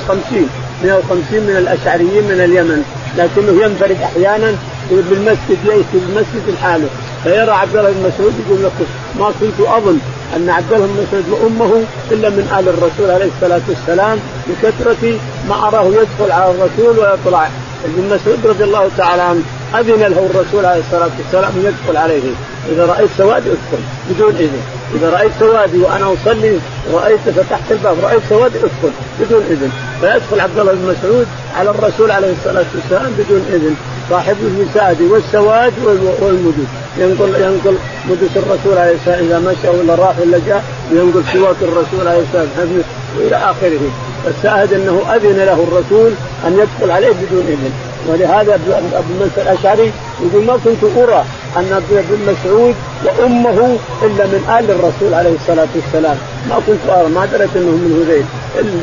[0.08, 0.48] 150
[0.84, 2.82] 150 من الأشعريين من اليمن
[3.18, 4.54] لكنه ينفرد أحيانا
[4.90, 6.88] بالمسجد يأتي بالمسجد لحاله
[7.24, 8.72] فيرى عبد الله بن مسعود يقول لك
[9.18, 9.98] ما كنت أظن
[10.36, 15.54] أن عبد الله بن مسعود وأمه إلا من آل الرسول عليه الصلاة والسلام بكثرة ما
[15.54, 17.48] أراه يدخل على الرسول ويطلع.
[17.84, 19.42] ابن مسعود رضي الله تعالى عنه
[19.74, 22.32] أذن له الرسول عليه الصلاة والسلام أن يدخل عليه.
[22.72, 24.60] إذا رأيت سواد ادخل بدون إذن.
[24.94, 26.58] إذا رأيت سوادي وأنا أصلي
[26.92, 29.70] رأيت فتحت الباب رأيت سواد ادخل بدون إذن.
[30.00, 33.76] فيدخل عبد الله بن مسعود على الرسول عليه الصلاة والسلام بدون إذن.
[34.10, 35.72] صاحب الوساد والسواد
[36.20, 36.68] والمدد.
[36.98, 37.76] ينقل ينقل
[38.10, 42.42] مدس الرسول عليه الصلاة إذا مشى ولا راح ولا جاء ينقل سواك الرسول عليه الصلاة
[42.42, 42.82] والسلام
[43.18, 43.80] إلى آخره.
[44.24, 46.12] فالشاهد أنه أذن له الرسول
[46.46, 47.72] أن يدخل عليه بدون إذن.
[48.08, 48.54] ولهذا
[48.94, 49.92] ابو موسى الأشعري
[50.22, 51.24] يقول ما كنت أرى
[51.56, 56.16] أن ابن مسعود وأمه إلا من آل الرسول عليه الصلاة والسلام.
[56.48, 58.24] ما كنت ارى ما دريت إنهم من هذيل.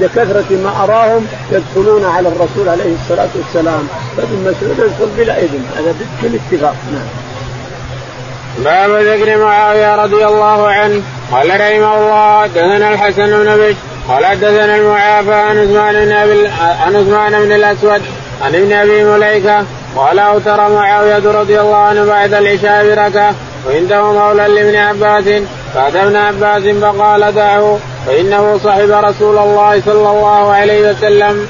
[0.02, 3.88] لكثرة ما أراهم يدخلون على الرسول عليه الصلاة والسلام.
[4.18, 5.66] فابن مسعود يدخل بلا إذن.
[5.78, 6.76] هذا بالاتفاق.
[6.94, 7.08] نعم.
[8.64, 11.02] باب ذكر معاوية رضي الله عنه.
[11.32, 13.76] قال رحمه الله دثنا الحسن بن بشر.
[14.08, 15.58] قال حدثنا المعافى عن
[16.96, 18.02] عثمان بن الأسود.
[18.42, 23.34] عن ابن أبي مليكة قال أوتر معاوية رضي الله عنه بعد العشاء بركة
[23.68, 25.44] وعنده مولى لابن عباس.
[25.74, 31.48] فأتى ابن عباس فقال دعه فإنه صحب رسول الله صلى الله عليه وسلم.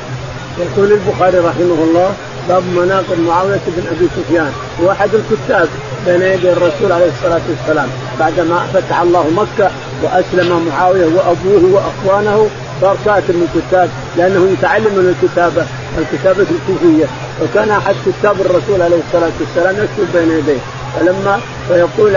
[0.59, 2.13] يقول البخاري رحمه الله
[2.49, 4.51] باب مناقب معاوية بن أبي سفيان.
[4.83, 5.67] هو أحد الكتاب
[6.05, 7.87] بين يدي الرسول عليه الصلاة والسلام.
[8.19, 9.71] بعدما فتح الله مكة
[10.03, 12.47] وأسلم معاوية وأبوه وأخوانه
[12.81, 15.65] صار كاتب من الكتاب لأنه يتعلم من الكتابة.
[15.97, 17.05] الكتابه الكوفية.
[17.43, 20.59] وكان أحد كتاب الرسول عليه الصلاة والسلام يكتب بين يديه.
[20.99, 22.15] فلما فيقول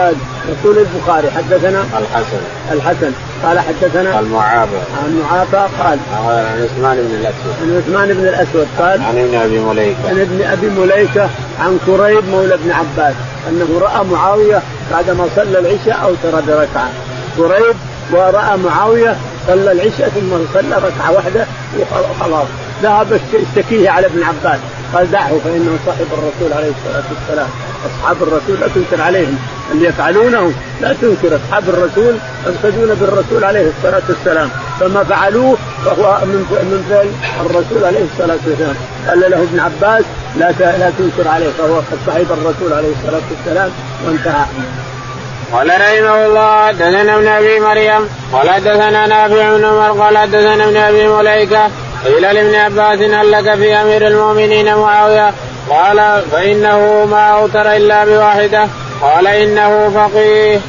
[0.49, 2.41] يقول البخاري حدثنا الحسن.
[2.73, 3.13] الحسن.
[3.45, 4.81] قال حدثنا المعافى.
[5.07, 7.55] المعافى قال عن عثمان بن الأسود.
[7.63, 10.09] عن عثمان بن الأسود قال عن ابن أبي مليكة.
[10.09, 11.29] عن ابن أبي مليكة
[11.61, 13.15] عن كريب مولى ابن عباس
[13.49, 14.63] أنه رأى معاوية
[14.93, 16.91] بعدما صلى العشاء اوتر بركعة.
[17.37, 17.77] كريب
[18.13, 19.17] ورأى معاوية
[19.47, 21.47] صلى العشاء ثم صلى ركعة واحدة
[21.81, 22.47] وخلاص.
[22.83, 24.61] ذهب يشتكيه على ابن عباس.
[24.95, 27.49] قال دعه فإنه صاحب الرسول عليه الصلاة والسلام.
[27.87, 29.39] أصحاب الرسول لا تنكر عليهم.
[29.73, 31.37] اللي يفعلونه لا تنكر.
[31.37, 32.15] أصحاب الرسول
[32.47, 34.51] يقتدون بالرسول عليه الصلاة والسلام.
[34.81, 37.09] فما فعلوه فهو من من فعل
[37.47, 38.77] الرسول عليه الصلاة والسلام.
[39.09, 40.05] قال له ابن عباس
[40.39, 41.51] لا لا تنكر عليه.
[41.59, 43.71] فهو قد الرسول عليه الصلاة والسلام.
[44.07, 44.45] وانتهى.
[45.53, 50.77] قال رحمه الله حدثنا ابن أبي مريم قال حدثنا نافع بن عمر قال حدثنا ابن
[50.77, 51.71] أبي مليكة
[52.05, 55.33] قيل لابن عباس هل لك في أمير المؤمنين معاوية.
[55.71, 58.69] قال فإنه ما أوتر إلا بواحدة.
[59.03, 60.61] قال إنه فقيه.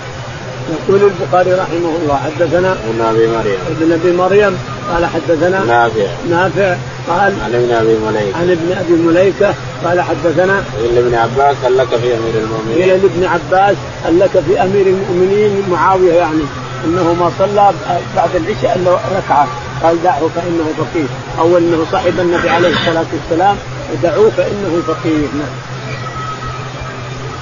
[0.72, 3.60] يقول البخاري رحمه الله حدثنا ابن أبي مريم.
[3.70, 4.58] ابن أبي مريم
[4.94, 6.08] قال حدثنا نافع.
[6.30, 6.76] نافع
[7.08, 8.38] قال عن ابن أبي مليكة.
[8.38, 9.54] عن ابن أبي مليكة
[9.86, 14.44] قال حدثنا قيل لابن عباس هل لك في أمير المؤمنين؟ قيل لابن عباس هل لك
[14.48, 16.42] في أمير المؤمنين معاوية يعني
[16.86, 17.72] انه ما صلى
[18.16, 19.48] بعد العشاء إلا ركعة.
[19.84, 21.06] قال دعه فإنه فقيه
[21.40, 23.58] أو انه صاحب النبي عليه الصلاة والسلام
[24.04, 25.72] دعوه فإنه فقيه نعم.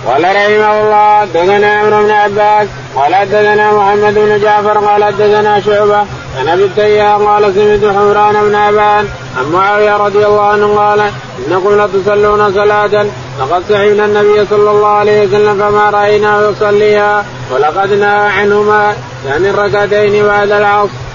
[0.07, 6.05] قال رحمه الله حدثنا عمرو بن عباس قال حدثنا محمد بن جعفر قال حدثنا شعبة
[6.39, 11.11] عن أبي التيام قال سمعت حمران بن ابان عن معاوية رضي الله عنه قال
[11.47, 13.05] إنكم لتصلون صلاة
[13.39, 18.93] لقد سعينا النبي صلى الله عليه وسلم فما رأيناه يصليها ولقد نهى عنهما
[19.25, 21.08] يعني الركعتين بعد العصر.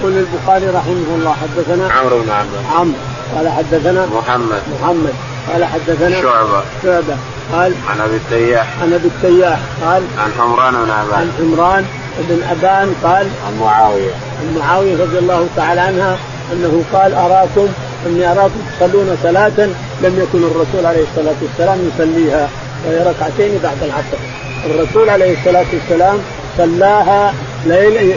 [0.00, 2.98] يقول البخاري رحمه الله حدثنا عمرو بن عباس عمرو.
[3.36, 4.62] قال حدثنا محمد.
[4.80, 5.14] محمد.
[5.52, 6.62] قال حدثنا شعبة.
[6.82, 7.16] شعبة.
[7.52, 8.66] قال عن أبي التياح.
[8.82, 9.58] عن أبي التياح.
[9.84, 11.84] قال عن حمران بن عن عباس عمران
[12.18, 12.94] بن أبان.
[13.04, 14.12] قال عن معاوية.
[14.40, 16.18] عن معاوية رضي الله تعالى عنها
[16.52, 17.68] أنه قال أراكم
[18.06, 19.68] إني أراكم تصلون صلاة
[20.02, 22.48] لم يكن الرسول عليه الصلاة والسلام يصليها
[22.86, 24.18] وهي ركعتين بعد العصر.
[24.66, 26.18] الرسول عليه الصلاة والسلام
[26.58, 27.34] صلاها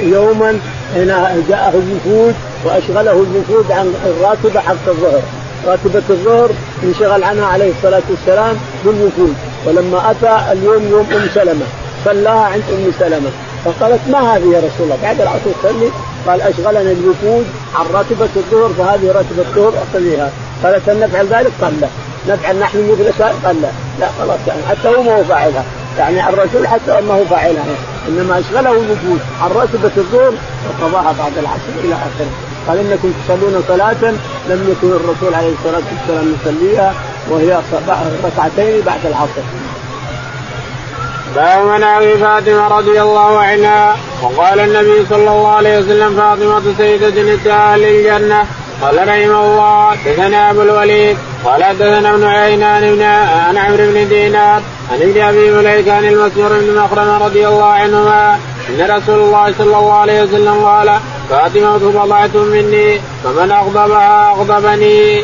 [0.04, 0.60] يوما
[0.94, 1.08] حين
[1.50, 5.22] جاءه الوفود وأشغله الوفود عن الراتبة حق الظهر.
[5.68, 6.50] راتبة الظهر
[6.84, 11.66] انشغل عنها عليه الصلاة والسلام بالوفود ولما أتى اليوم يوم أم سلمة
[12.06, 13.30] صلاها عند أم سلمة.
[13.66, 15.90] فقالت ما هذه يا رسول الله؟ بعد العصر تصلي
[16.28, 20.30] قال اشغلنا الوفود عن راتبة الظهر فهذه راتبة الظهر أصليها.
[20.64, 21.88] قالت هل نفعل ذلك؟ قال لا.
[22.28, 23.68] نفعل نحن مثل قال لا.
[24.00, 25.64] لا خلاص يعني حتى هو ما هو فاعلها.
[26.00, 27.66] يعني الرسول حتى ما هو فاعلها.
[28.08, 30.34] إنما أشغله الوفود عن راتبة الظهر
[30.70, 32.32] وقضاها بعد العصر إلى آخره.
[32.68, 34.12] قال إنكم تصلون صلاة
[34.50, 36.94] لم يكن الرسول عليه الصلاة والسلام يصليها
[37.30, 37.60] وهي
[38.24, 39.42] ركعتين بعد العصر.
[41.36, 43.96] باب مناقب فاطمة رضي الله عنها.
[44.24, 48.46] وقال النبي صلى الله عليه وسلم فاطمة سيدة نساء الجنه
[48.82, 54.62] قال رحمه الله حدثنا أبو الوليد قال حدثنا ابن عينان بن عن عمرو بن دينار
[54.92, 58.40] عن ابن أبي مليكه عن المسور بن مخرم رضي الله عنهما
[58.70, 65.24] إن رسول الله صلى الله عليه وسلم قال فاطمة بضعه مني فمن أغضبها أغضبني.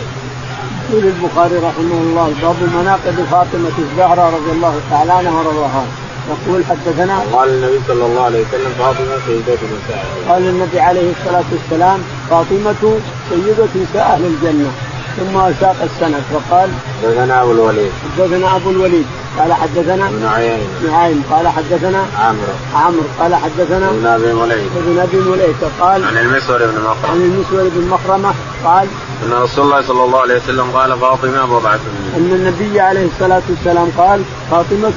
[0.90, 5.86] يقول البخاري رحمه الله باب مناقب فاطمة الزهراء رضي الله تعالى عنها ورضاها
[6.30, 11.44] يقول حدثنا قال النبي صلى الله عليه وسلم فاطمة سيدة نساء قال النبي عليه الصلاة
[11.52, 14.72] والسلام فاطمة سيدة نساء أهل الجنة
[15.18, 16.70] ثم ساق السند وقال
[17.04, 17.92] حدثنا أبو الوليد.
[18.18, 19.06] حدثنا أبو الوليد
[19.40, 22.54] قال حدثنا ابن عيين نعيم قال حدثنا عمرو.
[22.76, 27.22] عمرو قال حدثنا ابن أبي مليك ابن أبي مليكة قال عن المسور بن مخرم عن
[27.22, 28.34] المسور بن مخرمه
[28.66, 28.88] قال
[29.26, 33.42] أن رسول الله صلى الله عليه وسلم قال فاطمة بضعة مني أن النبي عليه الصلاة
[33.50, 34.94] والسلام قال فاطمة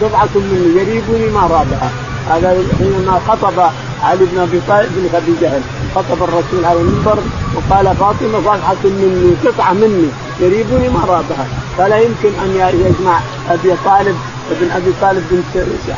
[0.00, 1.90] بضعة مني يريبني ما رابها
[2.30, 3.70] هذا حينما خطب
[4.02, 5.62] علي بن أبي طالب بن أبي جهل.
[5.94, 7.18] خطب الرسول على المنبر
[7.54, 10.08] وقال فاطمة بضعه مني قطعة مني
[10.40, 11.46] يريبني ما رابها.
[11.78, 14.16] فلا يمكن أن يجمع أبي طالب
[14.50, 15.42] ابن أبي طالب بن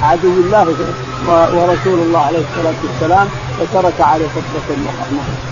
[0.02, 0.66] عدو الله
[1.28, 3.28] ورسول الله عليه الصلاة والسلام
[3.60, 5.47] وترك عليه خطبة المراه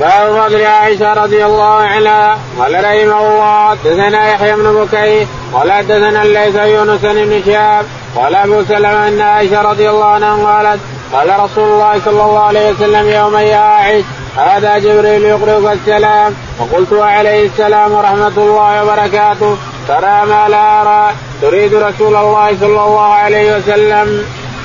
[0.00, 2.38] باب فضل عائشة رضي الله عنها.
[2.58, 5.26] قال رحمه الله حدثنا يحيى بن بكير.
[5.54, 7.86] قال حدثنا ليس يونس بن شهاب.
[8.16, 10.80] قال أبو سلمة أن عائشة رضي الله عنها قالت
[11.12, 14.04] قال رسول الله صلى الله عليه وسلم يوم يا عائش
[14.36, 16.34] هذا جبريل يقرئك السلام.
[16.58, 19.56] فقلت وعليه السلام ورحمة الله وبركاته
[19.88, 21.12] ترى ما لا أرى.
[21.42, 24.24] تريد رسول الله صلى الله عليه وسلم.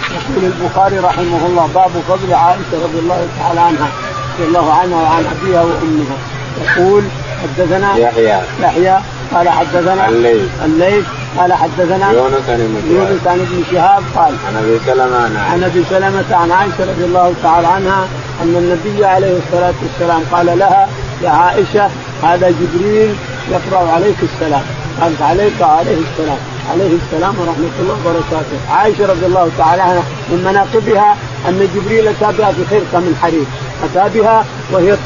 [0.09, 3.89] يقول البخاري رحمه الله باب فضل عائشة رضي الله تعالى عنها.
[4.35, 6.17] رضي الله عنها وعن ابيها وامها
[6.65, 7.03] يقول
[7.43, 8.41] حدثنا يحيى.
[8.61, 8.97] يحيى.
[9.33, 11.03] قال حدثنا الليل الليل
[11.37, 16.35] قال حدثنا يونس عن يونس عن ابن شهاب قال عن أبي سلمة عن أبي سلمة
[16.35, 18.07] عن عائشة رضي الله تعالى عنها
[18.43, 20.87] أن النبي عليه الصلاة والسلام قال لها
[21.23, 21.89] يا عائشة
[22.23, 23.15] هذا جبريل
[23.51, 24.61] يقرأ عليك السلام.
[25.01, 26.37] قالت عليك عليه السلام.
[26.71, 28.57] عليه السلام ورحمة الله وبركاته.
[28.69, 33.45] عائشة رضي الله تعالى عنها من مناقبها أن جبريل اتى بها بخرقه من حرير.
[33.83, 34.97] اتى بها وهي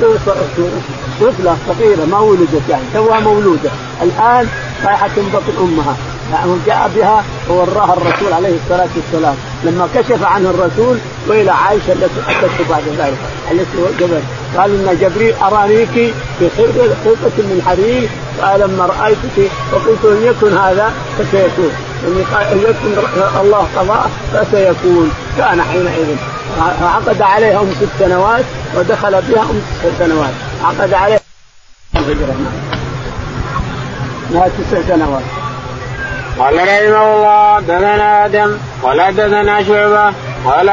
[1.21, 3.71] طفله صغيرة ما ولدت يعني توها مولودة.
[4.02, 4.47] الآن
[4.86, 5.95] رايحه بطن أمها.
[6.67, 9.36] جاء بها ووراها الرسول عليه الصلاة والسلام.
[9.63, 13.17] لما كشف عنه الرسول وإلى عائشة التي اتته بعد ذلك
[13.51, 14.19] التي قبل
[14.57, 18.09] قال إن جبريل أرانيك في خلقه من حرير؟
[18.41, 21.71] قال لما رأيتك وقلت ان يكن هذا فسيكون.
[22.33, 23.01] ان يكن
[23.41, 25.12] الله قضاء فسيكون.
[25.38, 26.15] كان حينئذ.
[26.81, 30.33] عقد عليها ام ست سنوات ودخل بها أم تسع سنوات.
[30.63, 31.19] عقد عليها
[31.95, 32.36] الهجره
[34.31, 35.23] لها تسع سنوات.
[36.39, 40.13] قال رحمه الله حدثنا آدم قال حدثنا شعبة
[40.46, 40.69] قال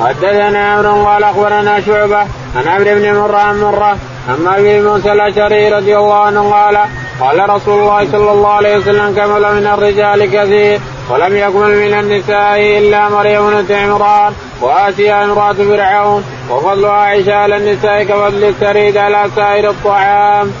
[0.00, 2.20] حدثنا عمرو قال أخبرنا شعبة
[2.56, 3.96] عن عمرو بن مرة عن مرة
[4.28, 6.78] اما أبي موسى الأشعري رضي الله عنه قال
[7.20, 10.80] قال رسول الله صلى الله عليه وسلم كمل من الرجال كثير
[11.10, 18.02] ولم يكمل من النساء إلا مريم بنت عمران واسيا امرأة فرعون وفضل عائشة على النساء
[18.02, 20.52] كفضل السريد على سائر الطعام.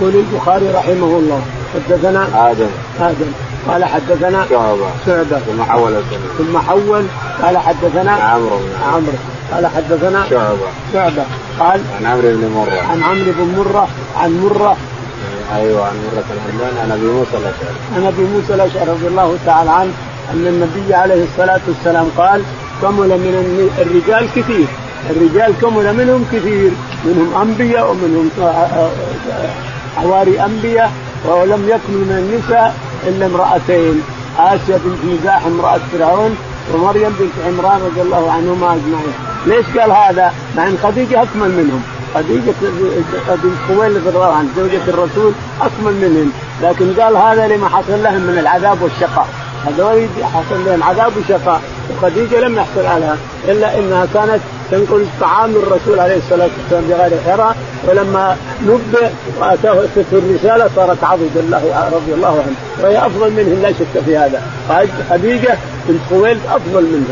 [0.00, 1.42] يقول البخاري رحمه الله
[1.74, 3.32] حدثنا آدم آدم
[3.68, 4.86] قال حدثنا شعبة.
[5.06, 5.38] شعبة.
[5.38, 6.02] ثم حول
[6.38, 7.04] ثم حول.
[7.42, 8.60] قال حدثنا عمرو
[8.92, 9.18] عمرو.
[9.52, 10.68] قال حدثنا شعبة.
[10.92, 11.24] شعبة.
[11.60, 12.80] قال عن عمرو بن مرة.
[12.90, 13.88] عن عمرو بن مرة.
[14.16, 14.76] عن مرة.
[15.56, 17.78] أيوه عن مرة الحمدان عن أبي موسى الأشعري.
[17.96, 19.92] عن أبي موسى الأشعري رضي الله تعالى عنه
[20.32, 22.42] أن النبي عليه الصلاة والسلام قال
[22.82, 24.66] كمل من الرجال كثير.
[25.10, 26.70] الرجال كمل منهم كثير.
[27.04, 28.30] منهم أنبياء ومنهم
[29.96, 30.92] حواري أنبياء
[31.24, 32.74] ولم يكمل من النساء.
[33.08, 34.02] إلا امرأتين
[34.38, 36.36] آسيا بنت مزاح امراه فرعون
[36.74, 39.14] ومريم بنت عمران رضي الله عنهما أجمعين،
[39.46, 41.82] ليش قال هذا؟ مع ان خديجة أكمل منهم،
[42.14, 42.54] خديجة
[43.28, 48.20] بنت خويلد رضي الله عنها زوجة الرسول أكمل منهم، لكن قال هذا لما حصل لهم
[48.20, 49.28] من العذاب والشقاء،
[49.66, 53.16] هذول حصل لهم عذاب وشقاء، وخديجة لم يحصل عليها
[53.48, 57.56] إلا إنها كانت تنقل طعام الرسول عليه الصلاة والسلام بغير حراء
[57.88, 59.08] ولما نبئ
[59.40, 62.56] وأتاه الرسالة صارت عضد الله رضي الله عنه.
[62.82, 64.42] وهي أفضل منه لا شك في هذا.
[65.10, 67.06] خديجة بنت خويلد أفضل منه.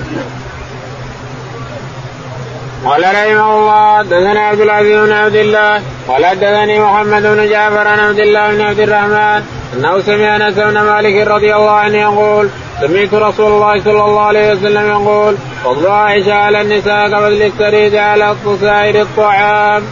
[2.85, 7.99] قال رحمه الله حدثنا عبد العزيز بن عبد الله قال حدثني محمد بن جعفر عن
[7.99, 9.43] عبد الله بن عبد الرحمن
[9.75, 12.49] أنه سمع أنس بن مالك رضي الله عنه يقول
[12.81, 18.35] سمعت رسول الله صلى الله عليه وسلم يقول فضل عائشة على النساء كفضل السريد على
[18.61, 19.83] سائر الطعام.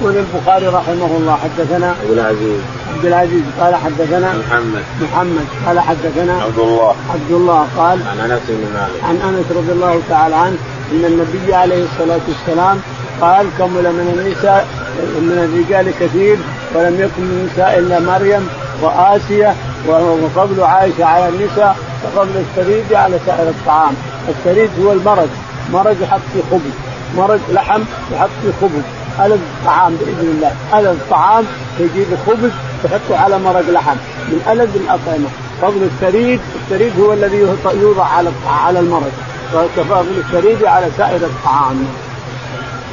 [0.00, 2.60] يقول البخاري رحمه الله حدثنا عبد العزيز.
[2.96, 4.82] عبد العزيز قال حدثنا محمد.
[5.00, 9.04] محمد قال حدثنا عبد الله عبد الله قال عن أنس بن مالك.
[9.04, 10.56] عن أنس رضي الله تعالى عنه
[10.92, 12.80] إن النبي عليه الصلاة والسلام
[13.20, 14.66] قال كمل من النساء
[15.20, 16.36] من الرجال كثير
[16.74, 18.48] ولم يكن من النساء إلا مريم
[18.82, 19.54] وآسية
[19.88, 23.94] وفضل عائشه على النساء كفضل الثريد على سائر الطعام،
[24.28, 25.28] الثريد هو المرق،
[25.72, 26.72] مرق يحط فيه خبز،
[27.16, 28.82] مرق لحم يحط فيه خبز،
[29.20, 31.44] ألذ الطعام بإذن الله، ألذ الطعام
[31.80, 32.50] يجيب خبز
[32.84, 33.96] تحطه على مرق لحم،
[34.28, 35.28] من ألذ الأطعمة،
[35.62, 37.36] فضل الثريد، الثريد هو الذي
[37.74, 39.12] يوضع على على المرق،
[39.54, 41.86] وكفضل الثريد على سائر الطعام.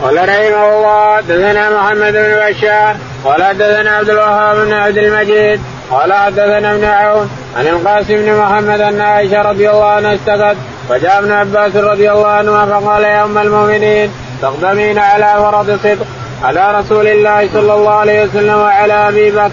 [0.03, 5.61] قال رحمه الله حدثنا محمد بن بشار قال حدثنا عبد الوهاب بن عبد المجيد
[5.91, 10.57] قال حدثنا ابن عون عن القاسم بن محمد أن عائشة رضي الله عنها استقت
[10.89, 14.11] فجاء ابن عباس رضي الله عنهما فقال يا أم المؤمنين
[14.41, 16.05] تقدمين على فرض صدق
[16.43, 19.51] على رسول الله صلى الله عليه وسلم وعلى أبي بكر.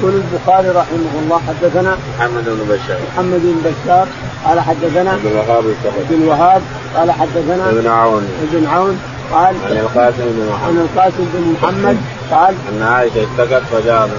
[0.00, 2.98] يقول البخاري رحمه الله حدثنا محمد بن بشار.
[3.12, 4.06] محمد بن بشار
[4.44, 5.64] قال حدثنا عبد الوهاب
[6.10, 6.62] بن الوهاب
[6.96, 8.28] قال حدثنا ابن عون.
[8.52, 9.00] ابن عون
[9.32, 10.68] قال عن القاسم بن محمد.
[10.68, 11.96] عن القاسم بن محمد
[12.32, 14.10] قال إن عائشه اشتكت فجاء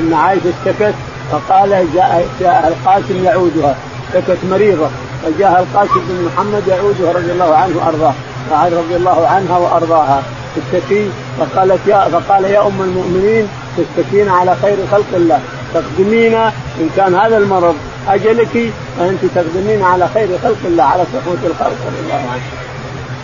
[0.00, 0.94] إن عائشه اشتكت
[1.30, 3.76] فقال جاء, جاء القاسم يعودها
[4.08, 4.88] اشتكت مريضة
[5.22, 8.14] فجاء القاسم بن محمد يعوده رضي الله عنه وأرضاه
[8.52, 10.22] رضي الله عنها وأرضاها.
[10.56, 15.40] تشتكي فقالت يا فقال يا أم المؤمنين تشتكين على خير خلق الله.
[15.74, 16.34] تقدمين
[16.80, 17.76] إن كان هذا المرض
[18.08, 21.76] أجلك فأنت تقدمين على خير خلق الله على صفوه الخلق.
[21.86, 22.42] رضي الله عنه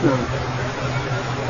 [0.05, 0.44] نعم.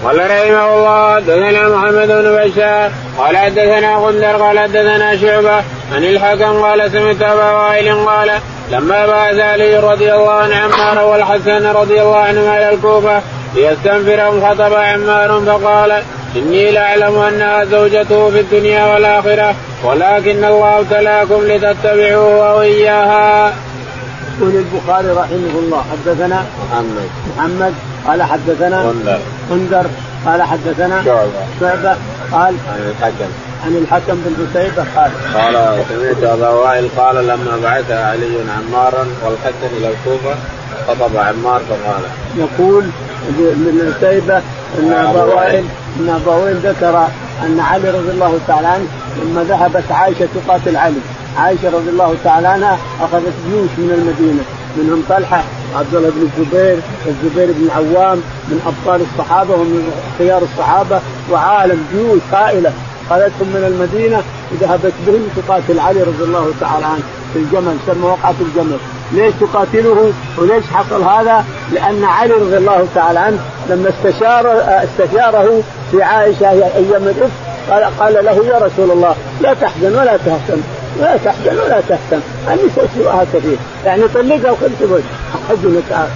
[0.04, 5.56] قال رحمه الله حدثنا محمد بن بشار قال حدثنا غندر قال حدثنا شعبة
[5.92, 8.30] عن الحكم قال سمعت أبا وائل قال
[8.70, 13.22] لما بعث علي رضي الله عنه عمار والحسن رضي الله عنهما إلى الكوفة
[13.54, 16.02] ليستنفرهم خطب عمار فقال
[16.36, 23.52] إني لأعلم انها زوجته في الدنيا والآخرة ولكن الله ابتلاكم لتتبعوه واياها.
[24.38, 27.74] يقول البخاري رحمه الله حدثنا محمد محمد
[28.06, 29.18] قال حدثنا غندر
[29.50, 29.86] غندر
[30.26, 31.30] قال حدثنا شعبة
[31.60, 31.96] شعبة
[32.32, 33.30] قال عن الحكم.
[33.64, 39.76] عن الحكم بن قتيبة قال قال سمعت أبا وائل قال لما بعث علي عمارا والحسن
[39.76, 40.34] إلى الكوفة
[40.88, 42.02] خطب عمار فقال.
[42.36, 42.84] يقول
[43.38, 44.36] من قتيبة
[44.78, 45.64] إن أبا وائل
[46.00, 47.08] إن أبا وائل ذكر
[47.42, 48.86] أن علي رضي الله تعالى عنه
[49.22, 51.00] لما ذهبت عائشة تقاتل علي.
[51.38, 54.42] عائشة رضي الله تعالى عنها أخذت جيوش من المدينة
[54.76, 55.44] منهم طلحة
[55.74, 58.18] عبد الله بن الزبير الزبير بن العوام
[58.48, 61.00] من أبطال الصحابة ومن خيار الصحابة
[61.32, 62.72] وعالم جيوش هائله
[63.10, 64.22] خذتهم من المدينة
[64.52, 67.02] وذهبت بهم تقاتل علي رضي الله تعالى عنه
[67.32, 68.78] في الجمل سمى وقعه الجمل.
[69.12, 73.38] ليش تقاتله؟ وليش حصل هذا؟ لأن علي رضي الله تعالى عنه
[73.70, 74.46] لما استشار
[74.84, 77.30] استشاره في عائشة أيام الإفك
[77.70, 80.60] قال قال له يا رسول الله لا تحزن ولا تهتم.
[81.00, 82.20] لا تحزن ولا تهتم.
[82.48, 83.56] النساء سوءها كثير.
[83.84, 85.02] يعني طلقها وخلت
[85.48, 86.08] حزنت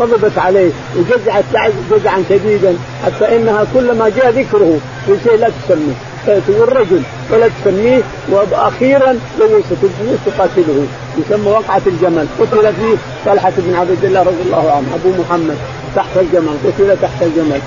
[0.00, 1.44] غضبت عليه وجزعت
[1.90, 2.74] جزعا شديدا
[3.04, 5.94] حتى إنها كلما جاء ذكره في شيء لا تسميه.
[6.26, 10.86] تقول رجل ولا تسميه وأخيرا ليست الجيوش تقاتله
[11.18, 12.26] يسمى وقعة الجمل.
[12.40, 15.56] قتل فيه طلحة بن عبد الله رضي الله عنه أبو محمد
[15.96, 16.56] تحت الجمل.
[16.64, 17.60] قتل تحت الجمل.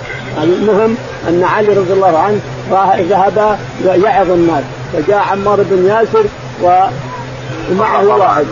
[0.43, 0.95] المهم
[1.27, 2.39] أن علي رضي الله عنه
[3.09, 4.63] ذهب يعظ الناس.
[4.93, 6.25] فجاء عمار بن ياسر
[6.63, 8.45] ومعه واحد.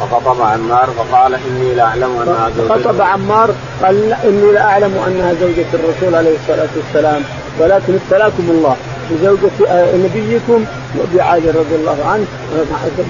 [0.00, 3.50] فخطب عمار فقال إني لاعلم أنها زوجة خطب عمار
[3.82, 7.22] قال إني لاعلم أنها زوجة الرسول عليه الصلاة والسلام.
[7.58, 8.76] ولكن ابتلاكم الله
[9.10, 10.64] بزوجة آه، نبيكم
[10.98, 12.26] وبعلي رضي الله عنه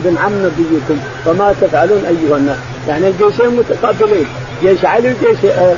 [0.04, 1.00] بن عم نبيكم.
[1.24, 2.56] فما تفعلون أيها الناس.
[2.88, 4.26] يعني الجيشين متقابلين.
[4.62, 5.74] جيش علي وجيش آه،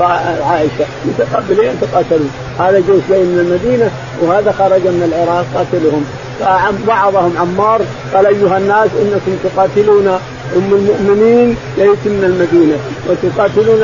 [0.00, 0.84] آه، عائشة.
[1.04, 2.30] متقابلين تقاتلون.
[2.58, 3.90] هذا جيش جاي من المدينة
[4.22, 6.04] وهذا خرج من العراق قاتلهم.
[6.40, 7.80] فوعظهم عمار
[8.14, 10.08] قال أيها الناس إنكم تقاتلون
[10.56, 12.76] أم المؤمنين ليس من المدينة
[13.08, 13.82] وتقاتلون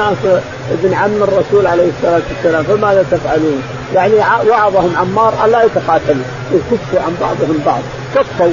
[0.72, 3.62] ابن عم الرسول عليه الصلاة والسلام فماذا تفعلون؟
[3.94, 4.14] يعني
[4.50, 7.80] وعظهم عمار ألا يتقاتلوا يكفوا عن بعضهم بعض
[8.14, 8.52] كفوا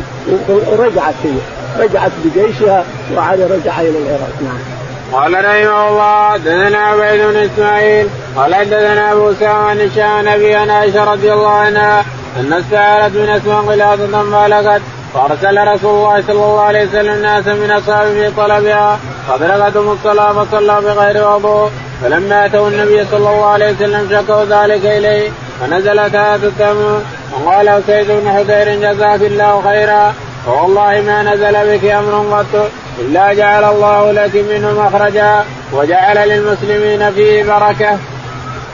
[0.49, 1.37] ورجعت هي
[1.83, 2.85] رجعت بجيشها
[3.15, 4.72] وعلي رجع إلى العراق نعم.
[5.13, 11.33] قال رحمه الله دثنا عبيد بن إسماعيل قال حدثنا أبو سامع هشام نبي عائشة رضي
[11.33, 12.05] الله عنها
[12.39, 14.81] أن استعارت من أسماء غلاظه فلقت
[15.13, 20.81] فأرسل رسول الله صلى الله عليه وسلم ناسا من أصحابه في طلبها فادركتهم الصلاة فصلى
[20.81, 21.69] بغير وضوء
[22.01, 27.01] فلما أتوا النبي صلى الله عليه وسلم شكوا ذلك إليه فنزلت هذا التمر
[27.33, 30.13] وقال سيد بن حذير جزاك الله خيرا
[30.45, 32.71] فوالله ما نزل بك أمر قط.
[32.99, 37.97] الا جعل الله لك منه مخرجا وجعل للمسلمين فيه بركة.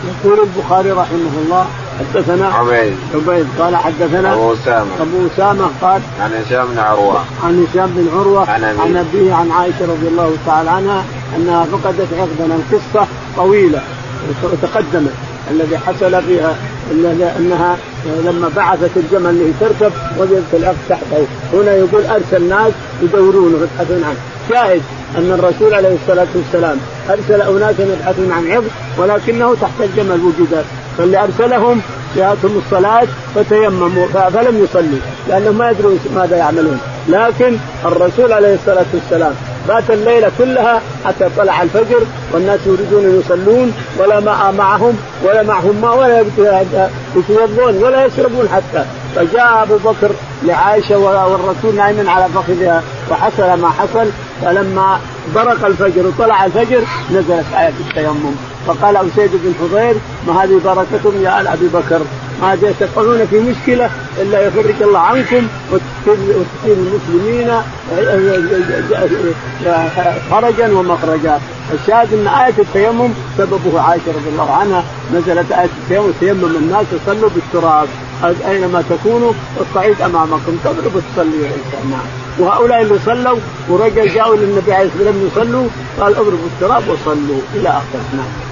[0.07, 1.65] يقول البخاري رحمه الله
[1.99, 2.95] حدثنا عبيد.
[3.15, 4.87] عبيد قال حدثنا أبو أسامة.
[5.01, 7.23] أبو أسامة قال عن هشام بن عروة.
[7.43, 8.81] عن هشام بن عروة عن أبيه.
[8.81, 11.03] عن أبيه عن عائشة رضي الله تعالى عنها
[11.37, 13.07] أنها فقدت عقدا القصة
[13.37, 13.81] طويلة
[14.43, 15.13] وتقدمت.
[15.51, 16.55] الذي حصل فيها
[17.39, 17.77] إنها
[18.25, 21.27] لما بعثت الجمل لتركب وجدت العقد تحته.
[21.53, 24.17] هنا يقول أرسل ناس يدورونه يبحثون عنه.
[24.49, 24.81] شاهد
[25.17, 26.77] أن الرسول عليه الصلاة والسلام
[27.09, 28.67] أرسل اناسا يبحثون عن عقد
[28.97, 30.65] ولكنه تحت الجمل وجد.
[30.97, 31.81] فاللي أرسلهم
[32.15, 36.79] جاءتهم الصلاه فتيمموا فلم يصلوا لأنهم ما يدرون ماذا يعملون.
[37.09, 39.33] لكن الرسول عليه الصلاة والسلام
[39.69, 45.81] بات الليلة كلها حتى طلع الفجر والناس يريدون أن يصلون ولا ماء معهم ولا معهم
[45.81, 46.25] ماء ولا
[47.15, 48.85] يتوضون ولا يشربون حتى.
[49.15, 50.11] فجاء أبو بكر
[50.43, 54.09] لعائشة والرسول نايم على فخذها وحصل ما حصل.
[54.41, 54.99] فلما
[55.35, 58.35] برق الفجر وطلع الفجر نزلت آية التيمم.
[58.69, 59.95] فقال أسيد بن حضير
[60.27, 62.01] ما هذه بركتهم يا آل أبي بكر؟
[62.41, 63.89] ما تقعون في مشكلة
[64.21, 66.17] إلا يفرج الله عنكم وتصير
[66.65, 67.51] المسلمين
[70.29, 71.39] فرجا ومخرجا.
[71.73, 77.29] الشاهد أن آية التيمم سببه عائشة رضي الله عنها نزلت آية التيمم تيمم الناس يصلوا
[77.29, 77.87] بالتراب.
[78.47, 82.07] أينما تكونوا الصعيد أمامكم تضرب وتصلي الانسان نعم.
[82.39, 83.39] وهؤلاء اللي صلوا
[83.69, 85.67] ورجل جاءوا للنبي عليه الصلاة والسلام يصلوا
[85.99, 88.03] قال اضربوا التراب وصلوا إلى آخره.
[88.13, 88.48] نعم.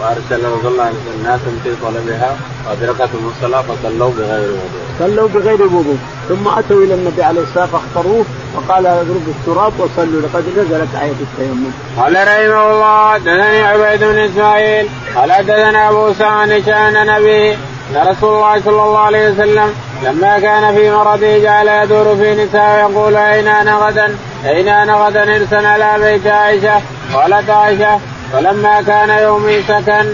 [0.00, 2.36] وارسل رسول الله الناس في طلبها.
[2.68, 4.84] وادركتهم الصلاه فصلوا بغير وضوء.
[4.98, 5.98] صلوا بغير وضوء.
[6.28, 10.20] ثم أتوا إلى النبي عليه الصلاة فاختاروه وقال اضربوا التراب وصلوا.
[10.22, 11.70] لقد نزلت آية التيمم.
[11.98, 14.88] قال رحمه الله دثني عبيد بن إسماعيل.
[15.16, 20.74] قال دثنا أبو سعد شان نبي ان رسول الله صلى الله عليه وسلم لما كان
[20.74, 25.94] في مرضه جعل يدور في نساء يقول أين أنا غدا؟ أين أنا غدا؟ ارسل على
[26.04, 26.80] بيت عائشة.
[27.14, 28.00] قالت عائشة
[28.34, 30.06] فلما كان يومي سكن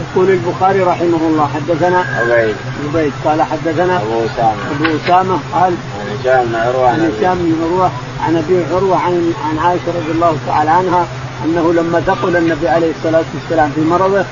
[0.00, 2.56] يقول البخاري رحمه الله حدثنا عبيد.
[2.88, 3.12] عبيد.
[3.24, 4.56] قال حدثنا أبو أسامة.
[4.70, 6.88] أبو أسامة قال عن هشام بن عروة.
[6.88, 7.90] عن هشام بن عروة
[8.26, 11.06] عن أبي عروة عن عن عائشة رضي الله تعالى عنها
[11.44, 14.24] أنه لما ثقل النبي عليه الصلاة والسلام في مرضه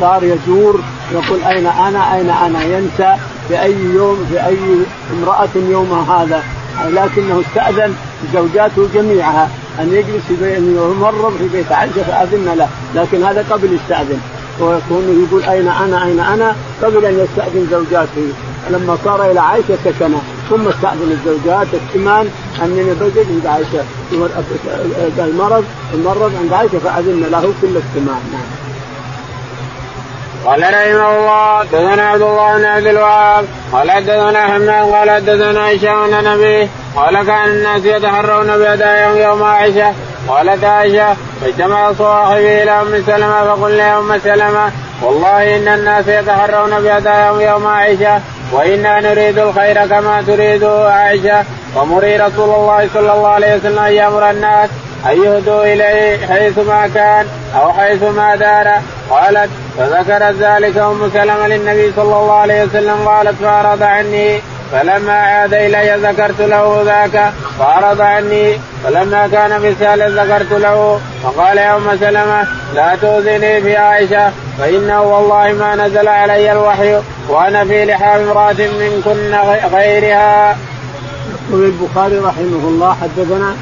[0.00, 0.80] صار يجور
[1.12, 3.16] يقول أين أنا؟ أين أنا؟ ينسى
[3.48, 4.58] في اي يوم في اي
[5.12, 6.42] امرأة يوم هذا.
[6.86, 7.94] لكنه استأذن
[8.34, 9.48] زوجاته جميعها.
[9.80, 12.68] أن يجلس في بيت يمرض في بيت عائشه فاذن له.
[12.94, 14.20] لكن هذا قبل يستأذن.
[14.60, 18.32] ويكون يقول أين أنا أين أنا؟ قبل أن يستأذن زوجاته.
[18.70, 20.12] لما صار إلى عائشة سكن
[20.50, 22.28] ثم استأذن الزوجات الثمان
[22.62, 23.84] أنني بجد عند عائشة.
[25.18, 25.64] المرض
[25.94, 28.69] المرض عند عائشة فأذن له كل الثمان نعم.
[30.46, 36.10] قال رحمه الله دثنا عبد الله بن عبد الوهاب قال حدثنا حماد قال حدثنا هشام
[36.10, 39.94] بن نبيه قال كأن الناس يتحرون بهداياهم يوم عائشة
[40.28, 44.70] قالت عائشة فاجتمع صواحبي إلى أم سلمة فقل يا أم سلمة
[45.02, 48.20] والله إن الناس يتحرون بهداياهم يوم عائشة
[48.52, 51.44] وأنا نريد الخير كما تريده عائشة
[51.76, 54.70] ومري رسول الله صلى الله عليه وسلم أن يأمر الناس
[55.06, 57.26] أن يهدوا إليه حيثما كان
[57.56, 58.80] أو حيثما دار.
[59.10, 64.40] قالت فذكرت ذلك أم سلمة للنبي صلى الله عليه وسلم قالت فأعرض عني
[64.72, 71.76] فلما عاد إلي ذكرت له ذاك فأعرض عني فلما كان مثال ذكرت له فقال يا
[71.76, 78.20] أم سلمة لا تؤذني في عائشة فإنه والله ما نزل علي الوحي وأنا في لحام
[78.22, 79.34] امرأة منكن
[79.72, 80.56] غيرها.
[81.50, 83.56] يقول البخاري رحمه الله حدثنا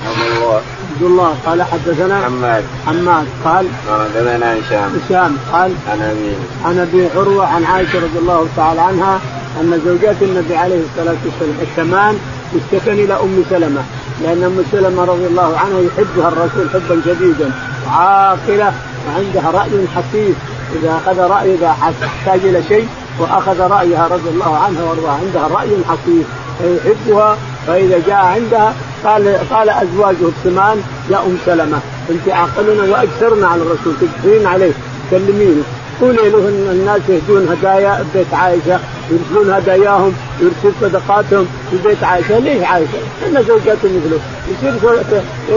[0.99, 2.65] عبد الله قال حدثنا حماد.
[2.87, 3.27] حماد.
[3.45, 5.37] قال حدثنا هشام هشام.
[5.53, 6.35] قال عن أبي.
[6.65, 9.21] عن أبي عروة عن عائشة رضي الله تعالى عنها
[9.61, 12.19] أن زوجات النبي عليه الصلاة والسلام الثمان
[12.57, 13.83] اشتكن إلى أم سلمة
[14.23, 17.51] لأن أم سلمة رضي الله عنها يحبها الرسول حبا شديدا
[17.91, 18.73] عاقلة
[19.09, 20.37] وعندها رأي حسيس
[20.75, 22.89] إذا أخذ رأي إذا احتاج إلى شيء
[23.19, 26.27] وأخذ رأيها رضي الله عنها وأرضاها عندها رأي حسيس
[26.59, 27.37] فيحبها
[27.69, 31.79] فإذا جاء عندها قال قال ازواجه الثمان يا أم سلمة
[32.11, 34.73] أنت اعقلنا وأكثرنا على الرسول تكثرين عليه
[35.11, 35.63] تكلمينه
[36.01, 42.39] قولي له إن الناس يهدون هدايا بيت عائشة يرسلون هداياهم يرسل صدقاتهم في بيت عائشة،
[42.39, 44.75] ليش عائشة؟ ان زوجاته مثله، يصير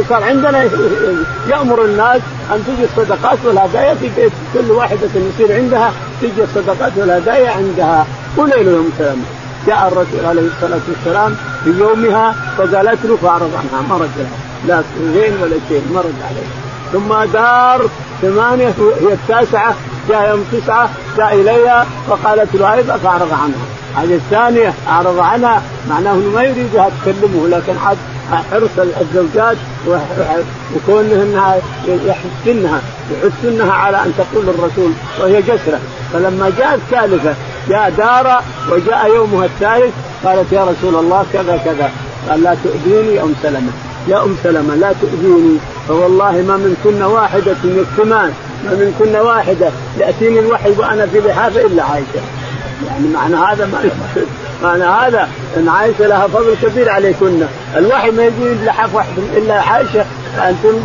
[0.09, 0.63] صار عندنا
[1.49, 2.21] يأمر الناس
[2.53, 8.07] أن تجي الصدقات والهدايا في بيت كل واحدة يصير عندها تجي الصدقات والهدايا عندها،
[8.37, 9.40] قولي له يا أم سلمة.
[9.67, 14.37] جاء الرسول عليه الصلاة والسلام في يومها فقالت له فأعرض عنها ما رد لها.
[14.67, 14.83] لا
[15.13, 16.47] زين ولا شيء ما رد عليه
[16.91, 17.89] ثم دار
[18.21, 19.75] ثمانية هي التاسعة
[20.09, 23.65] جاء يوم تسعة جاء إليها فقالت له أيضا فأعرض عنها.
[23.95, 27.97] هذه الثانية أعرض عنها معناه إنه ما يريدها تكلمه لكن عاد
[28.51, 29.57] حرص الزوجات
[30.75, 32.81] وكونهن يحسنها
[33.11, 34.91] يحسنها على أن تقول الرسول
[35.21, 35.79] وهي جسرة.
[36.13, 37.35] فلما جاءت ثالثة
[37.69, 39.93] جاء دار وجاء يومها الثالث
[40.23, 41.91] قالت يا رسول الله كذا كذا
[42.29, 43.71] قال لا تؤذيني يا أم سلمة.
[44.07, 45.57] يا أم سلمة لا تؤذيني
[45.87, 48.33] فوالله ما منكن واحدة يكتمان
[48.65, 49.69] ما منكن واحدة.
[49.99, 52.21] يأتيني الوحي وأنا في لحافه إلا عائشة.
[52.87, 53.89] يعني معنى هذا ما
[54.63, 57.41] معنى هذا أن عائشة لها فضل كبير عليكن.
[57.77, 60.05] الوحي ما يجي لحاف واحد إلا عائشة
[60.37, 60.83] فانتم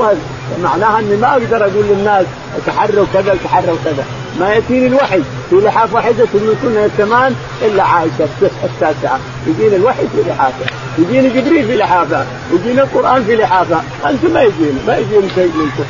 [0.63, 2.27] معناها أني ما أقدر أقول للناس
[2.67, 4.05] تحروا كذا تحروا كذا.
[4.41, 5.23] ما يأتيني الوحي.
[5.51, 8.29] في لحاف واحدة منكن الثمان إلا عائشة
[8.65, 10.65] التاسعه يجيني الوحي في لحافة.
[10.99, 12.27] يجيني جبريل في لحافة.
[12.53, 13.83] يجيني القرآن في لحافة.
[14.11, 15.85] أنتم ما يجيني ما يجيني شيء منكم.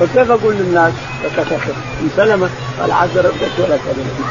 [0.00, 0.92] فكيف أقول للناس؟
[2.00, 2.48] ام سلمه
[2.80, 4.30] قال عز ربك ولا كلمه